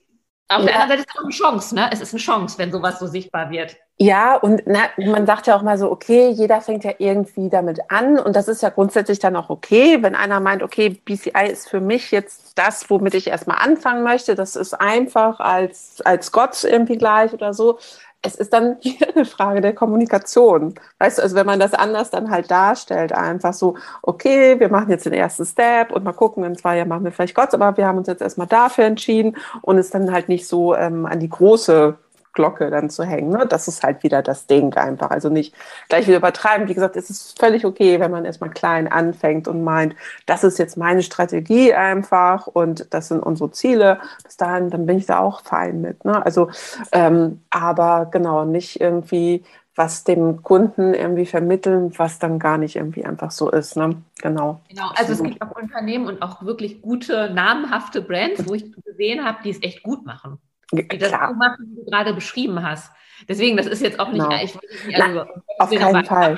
[0.49, 0.66] Auf ja.
[0.66, 1.89] der anderen Seite ist es auch eine Chance, ne?
[1.91, 3.78] Es ist eine Chance, wenn sowas so sichtbar wird.
[3.99, 7.80] Ja, und na, man sagt ja auch mal so, okay, jeder fängt ja irgendwie damit
[7.90, 11.70] an und das ist ja grundsätzlich dann auch okay, wenn einer meint, okay, BCI ist
[11.70, 16.62] für mich jetzt das, womit ich erstmal anfangen möchte, das ist einfach als, als Gott
[16.62, 17.78] irgendwie gleich oder so.
[18.20, 20.74] Es ist dann hier eine Frage der Kommunikation.
[20.99, 24.90] Weißt du, also wenn man das anders dann halt darstellt, einfach so, okay, wir machen
[24.90, 27.76] jetzt den ersten Step und mal gucken, in zwei Jahren machen wir vielleicht Gott, aber
[27.78, 31.20] wir haben uns jetzt erstmal dafür entschieden und es dann halt nicht so ähm, an
[31.20, 31.97] die große
[32.37, 33.30] Glocke dann zu hängen.
[33.30, 33.47] Ne?
[33.49, 35.11] Das ist halt wieder das Ding einfach.
[35.11, 35.53] Also nicht
[35.89, 36.68] gleich wieder übertreiben.
[36.68, 40.59] Wie gesagt, es ist völlig okay, wenn man erstmal klein anfängt und meint, das ist
[40.61, 43.99] jetzt meine Strategie einfach und das sind unsere Ziele.
[44.22, 46.05] Bis dahin, dann bin ich da auch fein mit.
[46.05, 46.24] Ne?
[46.24, 46.51] Also,
[46.93, 49.43] ähm, aber genau, nicht irgendwie
[49.74, 53.76] was dem Kunden irgendwie vermitteln, was dann gar nicht irgendwie einfach so ist.
[53.76, 54.03] Ne?
[54.22, 54.62] Genau.
[54.70, 59.22] Genau, also es gibt auch Unternehmen und auch wirklich gute, namhafte Brands, wo ich gesehen
[59.22, 60.39] habe, die es echt gut machen
[60.72, 61.28] die das Klar.
[61.28, 62.92] so machen, wie du gerade beschrieben hast.
[63.28, 64.42] Deswegen, das ist jetzt auch nicht, genau.
[64.42, 64.54] ich
[64.86, 65.26] nicht also,
[65.58, 66.36] auf keinen Fall.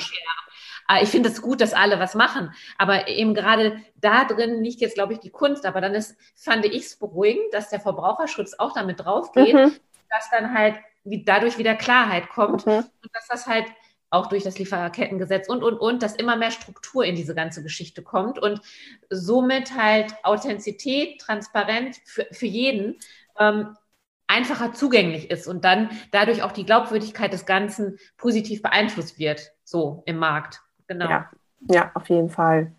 [1.02, 2.54] Ich finde es gut, dass alle was machen.
[2.78, 5.66] Aber eben gerade da drin liegt jetzt, glaube ich, die Kunst.
[5.66, 9.72] Aber dann ist, fand ich es beruhigend, dass der Verbraucherschutz auch damit draufgeht, mhm.
[10.08, 12.72] dass dann halt wie, dadurch wieder Klarheit kommt mhm.
[12.72, 13.66] und dass das halt
[14.10, 18.02] auch durch das Lieferkettengesetz und, und, und, dass immer mehr Struktur in diese ganze Geschichte
[18.02, 18.60] kommt und
[19.10, 22.98] somit halt Authentizität, Transparenz für, für jeden
[23.38, 23.76] ähm,
[24.28, 30.02] einfacher zugänglich ist und dann dadurch auch die Glaubwürdigkeit des Ganzen positiv beeinflusst wird, so
[30.06, 30.62] im Markt.
[30.86, 31.08] Genau.
[31.08, 31.30] Ja,
[31.68, 32.72] ja auf jeden Fall.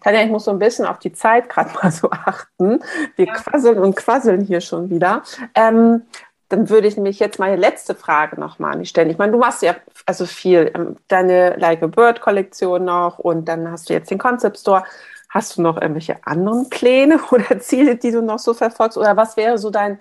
[0.00, 2.80] Tanja, ich muss so ein bisschen auf die Zeit gerade mal so achten.
[3.16, 3.34] Wir ja.
[3.34, 5.22] quasseln und quasseln hier schon wieder.
[5.54, 6.02] Ähm,
[6.48, 9.10] dann würde ich nämlich jetzt meine letzte Frage nochmal an dich stellen.
[9.10, 9.76] Ich meine, du machst ja
[10.06, 14.18] also viel, ähm, deine Like a Bird Kollektion noch und dann hast du jetzt den
[14.18, 14.84] Concept Store.
[15.28, 18.96] Hast du noch irgendwelche anderen Pläne oder Ziele, die du noch so verfolgst?
[18.96, 19.98] Oder was wäre so dein,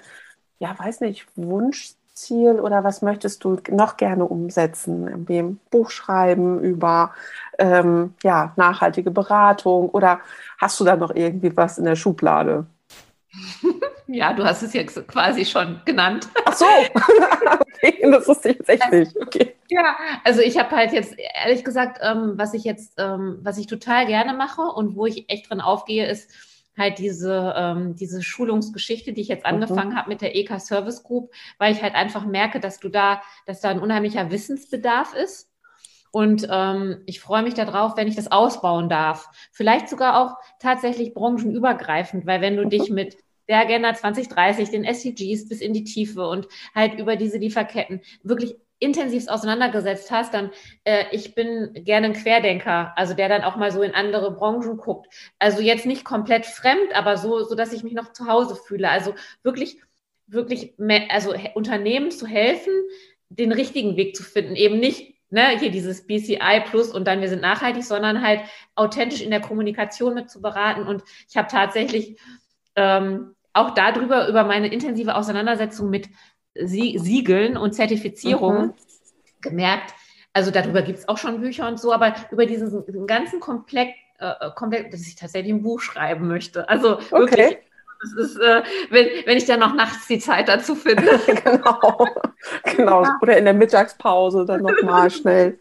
[0.60, 5.08] ja, weiß nicht, Wunschziel oder was möchtest du noch gerne umsetzen?
[5.08, 7.14] Irgendwie ein Buch schreiben über
[7.60, 10.20] ähm, ja, nachhaltige Beratung oder
[10.58, 12.66] hast du da noch irgendwie was in der Schublade?
[14.10, 16.30] Ja, du hast es jetzt quasi schon genannt.
[16.46, 16.66] Ach so,
[17.60, 19.18] okay, das wusste ich jetzt echt nicht.
[19.18, 19.56] Okay.
[19.70, 23.68] Ja, also ich habe halt jetzt ehrlich gesagt, ähm, was ich jetzt, ähm, was ich
[23.68, 26.32] total gerne mache und wo ich echt drin aufgehe, ist
[26.78, 29.56] halt diese, ähm, diese Schulungsgeschichte, die ich jetzt mhm.
[29.56, 29.98] angefangen mhm.
[29.98, 33.62] habe mit der EK Service Group, weil ich halt einfach merke, dass du da, dass
[33.62, 35.50] da ein unheimlicher Wissensbedarf ist.
[36.12, 39.30] Und ähm, ich freue mich darauf, wenn ich das ausbauen darf.
[39.52, 42.70] Vielleicht sogar auch tatsächlich branchenübergreifend, weil wenn du mhm.
[42.70, 43.18] dich mit
[43.50, 48.56] der Agenda 2030, den SDGs bis in die Tiefe und halt über diese Lieferketten wirklich
[48.80, 50.52] intensiv auseinandergesetzt hast, dann
[50.84, 54.78] äh, ich bin gerne ein Querdenker, also der dann auch mal so in andere Branchen
[54.78, 55.08] guckt.
[55.40, 58.90] Also jetzt nicht komplett fremd, aber so, so dass ich mich noch zu Hause fühle.
[58.90, 59.82] Also wirklich,
[60.28, 62.74] wirklich, mehr, also Unternehmen zu helfen,
[63.30, 67.30] den richtigen Weg zu finden, eben nicht ne, hier dieses BCI Plus und dann wir
[67.30, 68.42] sind nachhaltig, sondern halt
[68.76, 70.84] authentisch in der Kommunikation mit zu beraten.
[70.84, 72.18] Und ich habe tatsächlich
[72.76, 76.10] ähm, auch darüber, über meine intensive Auseinandersetzung mit
[76.64, 78.74] Sie Siegeln und Zertifizierungen mhm.
[79.42, 79.94] gemerkt,
[80.38, 83.94] also darüber gibt es auch schon Bücher und so, aber über diesen, diesen ganzen Komplex,
[84.20, 86.70] äh, Komplex, dass ich tatsächlich ein Buch schreiben möchte.
[86.70, 87.12] Also okay.
[87.12, 87.58] wirklich.
[88.00, 91.20] Das ist, äh, wenn, wenn ich dann noch nachts die Zeit dazu finde.
[91.44, 92.08] genau.
[92.76, 93.04] genau.
[93.22, 95.58] Oder in der Mittagspause dann nochmal schnell.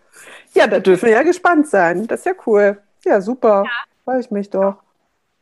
[0.52, 2.06] Ja, da dürfen wir ja gespannt sein.
[2.06, 2.78] Das ist ja cool.
[3.06, 3.64] Ja, super.
[3.64, 3.70] Ja.
[4.04, 4.76] Freue ich mich doch.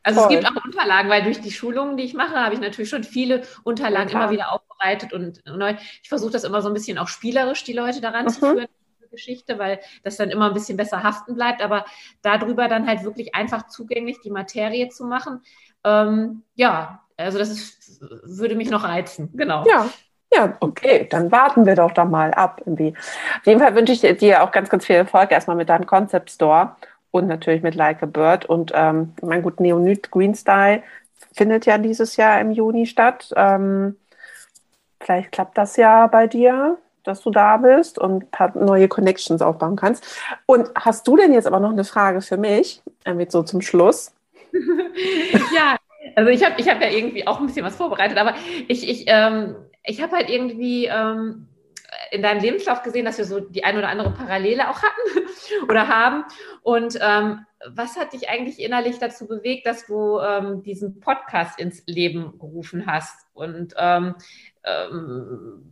[0.05, 0.35] Also Voll.
[0.35, 3.05] es gibt auch Unterlagen, weil durch die Schulungen, die ich mache, habe ich natürlich schon
[3.05, 5.75] viele Unterlagen ja, immer wieder aufbereitet und neu.
[6.03, 8.29] Ich versuche das immer so ein bisschen auch spielerisch, die Leute daran mhm.
[8.29, 8.69] zu führen.
[9.11, 11.85] Geschichte, weil das dann immer ein bisschen besser haften bleibt, aber
[12.23, 15.41] darüber dann halt wirklich einfach zugänglich die Materie zu machen.
[15.85, 19.65] Ähm, ja, also das ist, würde mich noch reizen, genau.
[19.69, 19.89] Ja,
[20.35, 22.61] ja, okay, dann warten wir doch da mal ab.
[22.67, 22.95] Irgendwie.
[23.39, 26.31] Auf jeden Fall wünsche ich dir auch ganz, ganz viel Erfolg erstmal mit deinem Concept
[26.31, 26.75] Store
[27.15, 28.45] und natürlich mit Like a Bird.
[28.45, 30.83] Und ähm, mein gut, Neonit Green Style
[31.33, 33.33] findet ja dieses Jahr im Juni statt.
[33.37, 33.97] Ähm,
[35.01, 39.77] vielleicht klappt das ja bei dir, dass du da bist und paar neue Connections aufbauen
[39.77, 40.05] kannst.
[40.47, 44.13] Und hast du denn jetzt aber noch eine Frage für mich, irgendwie so zum Schluss?
[45.55, 45.77] ja,
[46.17, 48.35] also ich habe ich hab ja irgendwie auch ein bisschen was vorbereitet, aber
[48.67, 49.55] ich, ich, ähm,
[49.85, 51.47] ich habe halt irgendwie ähm,
[52.11, 55.27] in deinem Lebenslauf gesehen, dass wir so die ein oder andere Parallele auch hatten
[55.69, 56.25] oder haben.
[56.63, 61.83] Und ähm, was hat dich eigentlich innerlich dazu bewegt, dass du ähm, diesen Podcast ins
[61.87, 63.27] Leben gerufen hast?
[63.33, 64.15] Und ähm,
[64.65, 65.71] ähm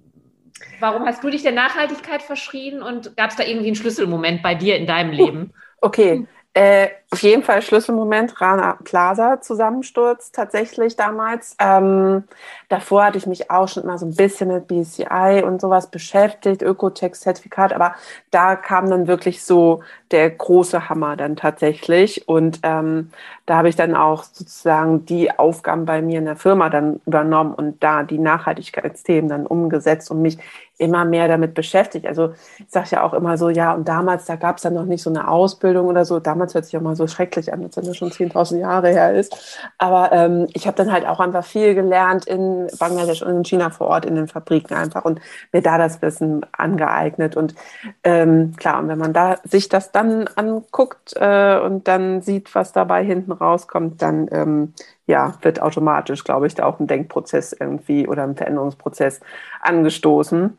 [0.80, 4.54] warum hast du dich der Nachhaltigkeit verschrien und gab es da irgendwie einen Schlüsselmoment bei
[4.54, 5.52] dir in deinem Leben?
[5.80, 11.56] Okay, äh, auf jeden Fall Schlüsselmoment, Rana Plaza Zusammensturz tatsächlich damals.
[11.58, 12.24] Ähm,
[12.68, 16.60] davor hatte ich mich auch schon immer so ein bisschen mit BCI und sowas beschäftigt,
[16.60, 17.94] Ökotex-Zertifikat, aber
[18.30, 22.28] da kam dann wirklich so der große Hammer dann tatsächlich.
[22.28, 23.10] Und ähm,
[23.46, 27.54] da habe ich dann auch sozusagen die Aufgaben bei mir in der Firma dann übernommen
[27.54, 30.38] und da die Nachhaltigkeitsthemen dann umgesetzt und mich
[30.82, 32.06] immer mehr damit beschäftigt.
[32.06, 34.84] Also ich sage ja auch immer so, ja, und damals, da gab es dann noch
[34.84, 36.18] nicht so eine Ausbildung oder so.
[36.18, 39.14] Damals hört sich auch mal so schrecklich an, als wenn das schon 10.000 Jahre her
[39.14, 39.58] ist.
[39.78, 43.70] Aber ähm, ich habe dann halt auch einfach viel gelernt in Bangladesch und in China
[43.70, 45.20] vor Ort in den Fabriken einfach und
[45.52, 47.36] mir da das Wissen angeeignet.
[47.36, 47.54] Und
[48.02, 52.72] ähm, klar, und wenn man da sich das dann anguckt äh, und dann sieht, was
[52.72, 54.74] dabei hinten rauskommt, dann ähm,
[55.06, 59.20] ja, wird automatisch, glaube ich, da auch ein Denkprozess irgendwie oder ein Veränderungsprozess
[59.60, 60.56] angestoßen.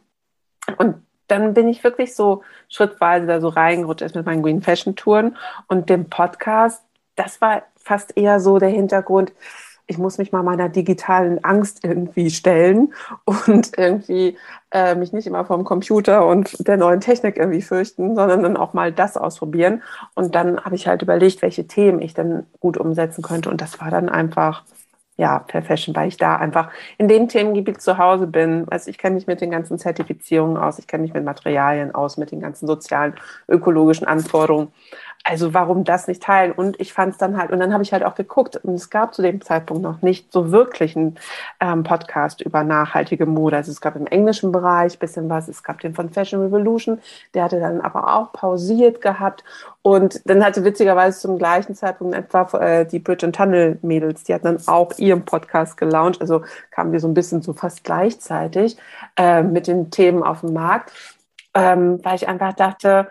[0.78, 0.96] Und
[1.28, 5.38] dann bin ich wirklich so schrittweise da so reingerutscht mit meinen Green Fashion Touren
[5.68, 6.84] und dem Podcast.
[7.16, 9.34] Das war fast eher so der Hintergrund.
[9.86, 12.94] Ich muss mich mal meiner digitalen Angst irgendwie stellen
[13.26, 14.38] und irgendwie
[14.72, 18.74] äh, mich nicht immer vom Computer und der neuen Technik irgendwie fürchten, sondern dann auch
[18.74, 19.84] mal das ausprobieren.
[20.16, 23.50] Und dann habe ich halt überlegt, welche Themen ich dann gut umsetzen könnte.
[23.50, 24.64] Und das war dann einfach
[25.16, 28.66] ja, per Fashion, weil ich da einfach in dem Themengebiet zu Hause bin.
[28.70, 32.18] Also ich kenne mich mit den ganzen Zertifizierungen aus, ich kenne mich mit Materialien aus,
[32.18, 33.14] mit den ganzen sozialen,
[33.48, 34.70] ökologischen Anforderungen.
[35.26, 36.52] Also warum das nicht teilen?
[36.52, 38.90] Und ich fand es dann halt, und dann habe ich halt auch geguckt, und es
[38.90, 41.18] gab zu dem Zeitpunkt noch nicht so wirklich einen
[41.62, 43.56] ähm, Podcast über nachhaltige Mode.
[43.56, 47.00] Also es gab im englischen Bereich bisschen was, es gab den von Fashion Revolution,
[47.34, 49.46] der hatte dann aber auch pausiert gehabt.
[49.82, 54.34] Und dann hatte witzigerweise zum gleichen Zeitpunkt etwa äh, die Bridge and Tunnel Mädels, die
[54.34, 56.20] hatten dann auch ihren Podcast gelauncht.
[56.20, 58.76] Also kamen wir so ein bisschen so fast gleichzeitig
[59.18, 60.92] äh, mit den Themen auf dem Markt,
[61.54, 63.08] ähm, weil ich einfach dachte,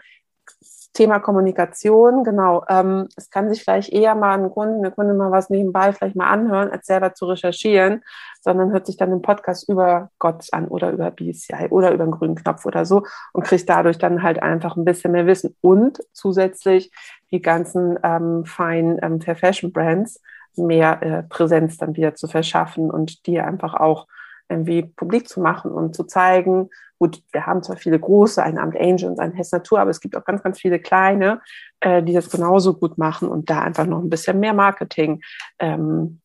[0.93, 2.65] Thema Kommunikation, genau.
[2.69, 6.17] Ähm, es kann sich vielleicht eher mal ein Kunde, eine Kunde mal was nebenbei vielleicht
[6.17, 8.03] mal anhören, als selber zu recherchieren,
[8.41, 12.11] sondern hört sich dann den Podcast über Gott an oder über BCI oder über den
[12.11, 15.57] grünen Knopf oder so und kriegt dadurch dann halt einfach ein bisschen mehr Wissen.
[15.63, 16.93] Und zusätzlich
[17.31, 20.21] die ganzen ähm, feinen ähm, Fair Fashion Brands
[20.57, 24.07] mehr äh, Präsenz dann wieder zu verschaffen und die einfach auch
[24.53, 26.71] irgendwie publik zu machen und zu zeigen,
[27.03, 29.99] Gut, wir haben zwar viele große, ein Amt Angel und ein Hess Natur, aber es
[29.99, 31.41] gibt auch ganz, ganz viele kleine,
[31.81, 35.21] äh, die das genauso gut machen und da einfach noch ein bisschen mehr Marketing
[35.59, 36.21] ähm,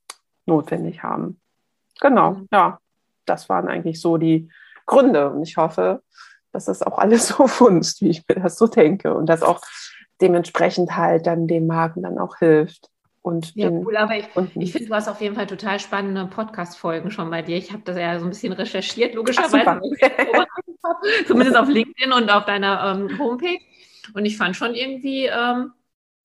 [0.45, 1.41] notwendig haben.
[1.99, 2.47] Genau, mhm.
[2.51, 2.77] ja,
[3.25, 4.51] das waren eigentlich so die
[4.85, 6.03] Gründe und ich hoffe,
[6.51, 9.61] dass das auch alles so funzt, wie ich mir das so denke und dass auch
[10.21, 12.91] dementsprechend halt dann den Marken dann auch hilft.
[13.27, 14.25] Und ja, cool, aber ich,
[14.55, 17.57] ich finde, du hast auf jeden Fall total spannende Podcast-Folgen schon bei dir.
[17.57, 19.81] Ich habe das ja so ein bisschen recherchiert, logischerweise.
[21.27, 23.59] Zumindest auf LinkedIn und auf deiner ähm, Homepage.
[24.13, 25.73] Und ich fand schon irgendwie, ähm,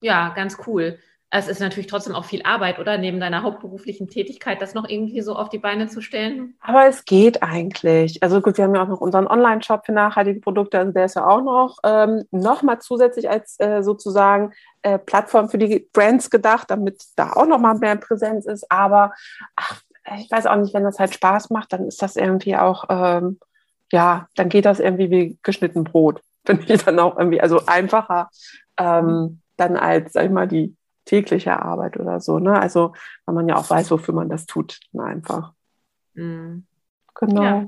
[0.00, 1.00] ja, ganz cool.
[1.34, 2.98] Es ist natürlich trotzdem auch viel Arbeit, oder?
[2.98, 6.56] Neben deiner hauptberuflichen Tätigkeit, das noch irgendwie so auf die Beine zu stellen.
[6.60, 8.22] Aber es geht eigentlich.
[8.22, 10.78] Also gut, wir haben ja auch noch unseren Online-Shop für nachhaltige Produkte.
[10.78, 14.52] Also der ist ja auch noch, ähm, noch mal zusätzlich als äh, sozusagen
[14.82, 18.70] äh, Plattform für die Brands gedacht, damit da auch noch mal mehr Präsenz ist.
[18.70, 19.14] Aber
[19.56, 19.80] ach,
[20.18, 23.40] ich weiß auch nicht, wenn das halt Spaß macht, dann ist das irgendwie auch, ähm,
[23.90, 26.20] ja, dann geht das irgendwie wie geschnitten Brot.
[26.44, 28.28] Finde ich dann auch irgendwie, also einfacher
[28.78, 32.38] ähm, dann als, sag ich mal, die tägliche Arbeit oder so.
[32.38, 32.58] Ne?
[32.58, 32.92] Also,
[33.26, 35.52] weil man ja auch weiß, wofür man das tut, einfach.
[36.14, 36.66] Mhm.
[37.14, 37.42] Genau.
[37.42, 37.66] Ja.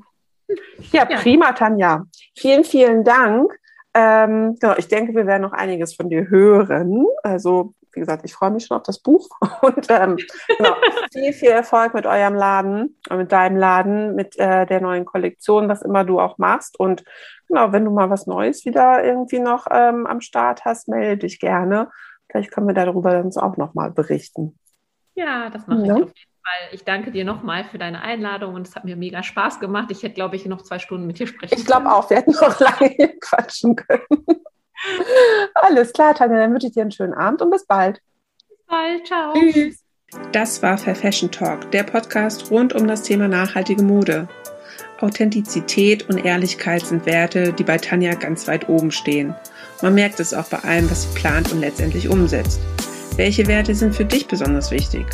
[0.93, 1.05] ja.
[1.05, 2.05] prima, Tanja.
[2.37, 3.53] Vielen, vielen Dank.
[3.95, 7.07] Ähm, genau, ich denke, wir werden noch einiges von dir hören.
[7.23, 9.29] Also, wie gesagt, ich freue mich schon auf das Buch
[9.63, 10.17] und ähm,
[10.59, 10.75] genau,
[11.13, 15.83] viel, viel Erfolg mit eurem Laden, mit deinem Laden, mit äh, der neuen Kollektion, was
[15.83, 16.79] immer du auch machst.
[16.79, 17.05] Und
[17.47, 21.39] genau, wenn du mal was Neues wieder irgendwie noch ähm, am Start hast, melde dich
[21.39, 21.91] gerne.
[22.35, 24.59] Vielleicht können wir darüber dann auch nochmal berichten.
[25.15, 25.97] Ja, das mache ja.
[25.97, 26.69] ich auf jeden Fall.
[26.73, 29.93] Ich danke dir nochmal für deine Einladung und es hat mir mega Spaß gemacht.
[29.93, 31.61] Ich hätte, glaube ich, noch zwei Stunden mit dir sprechen können.
[31.61, 34.27] Ich glaube auch, wir hätten noch lange hier quatschen können.
[35.55, 38.01] Alles klar, Tanja, dann wünsche ich dir einen schönen Abend und bis bald.
[38.49, 39.33] Bis bald, ciao.
[39.35, 39.85] Tschüss.
[40.33, 44.27] Das war Fair Fashion Talk, der Podcast rund um das Thema nachhaltige Mode.
[45.01, 49.37] Authentizität und Ehrlichkeit sind Werte, die bei Tanja ganz weit oben stehen.
[49.83, 52.61] Man merkt es auch bei allem, was sie plant und letztendlich umsetzt.
[53.17, 55.07] Welche Werte sind für dich besonders wichtig?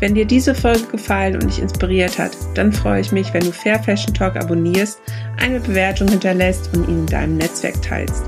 [0.00, 3.52] Wenn dir diese Folge gefallen und dich inspiriert hat, dann freue ich mich, wenn du
[3.52, 4.98] Fair Fashion Talk abonnierst,
[5.38, 8.24] eine Bewertung hinterlässt und ihn in deinem Netzwerk teilst.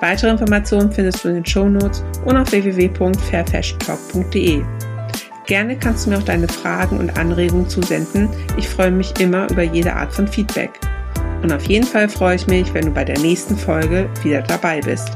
[0.00, 4.64] Weitere Informationen findest du in den Show Notes und auf www.fairfashiontalk.de.
[5.46, 8.28] Gerne kannst du mir auch deine Fragen und Anregungen zusenden.
[8.56, 10.72] Ich freue mich immer über jede Art von Feedback.
[11.42, 14.80] Und auf jeden Fall freue ich mich, wenn du bei der nächsten Folge wieder dabei
[14.80, 15.10] bist.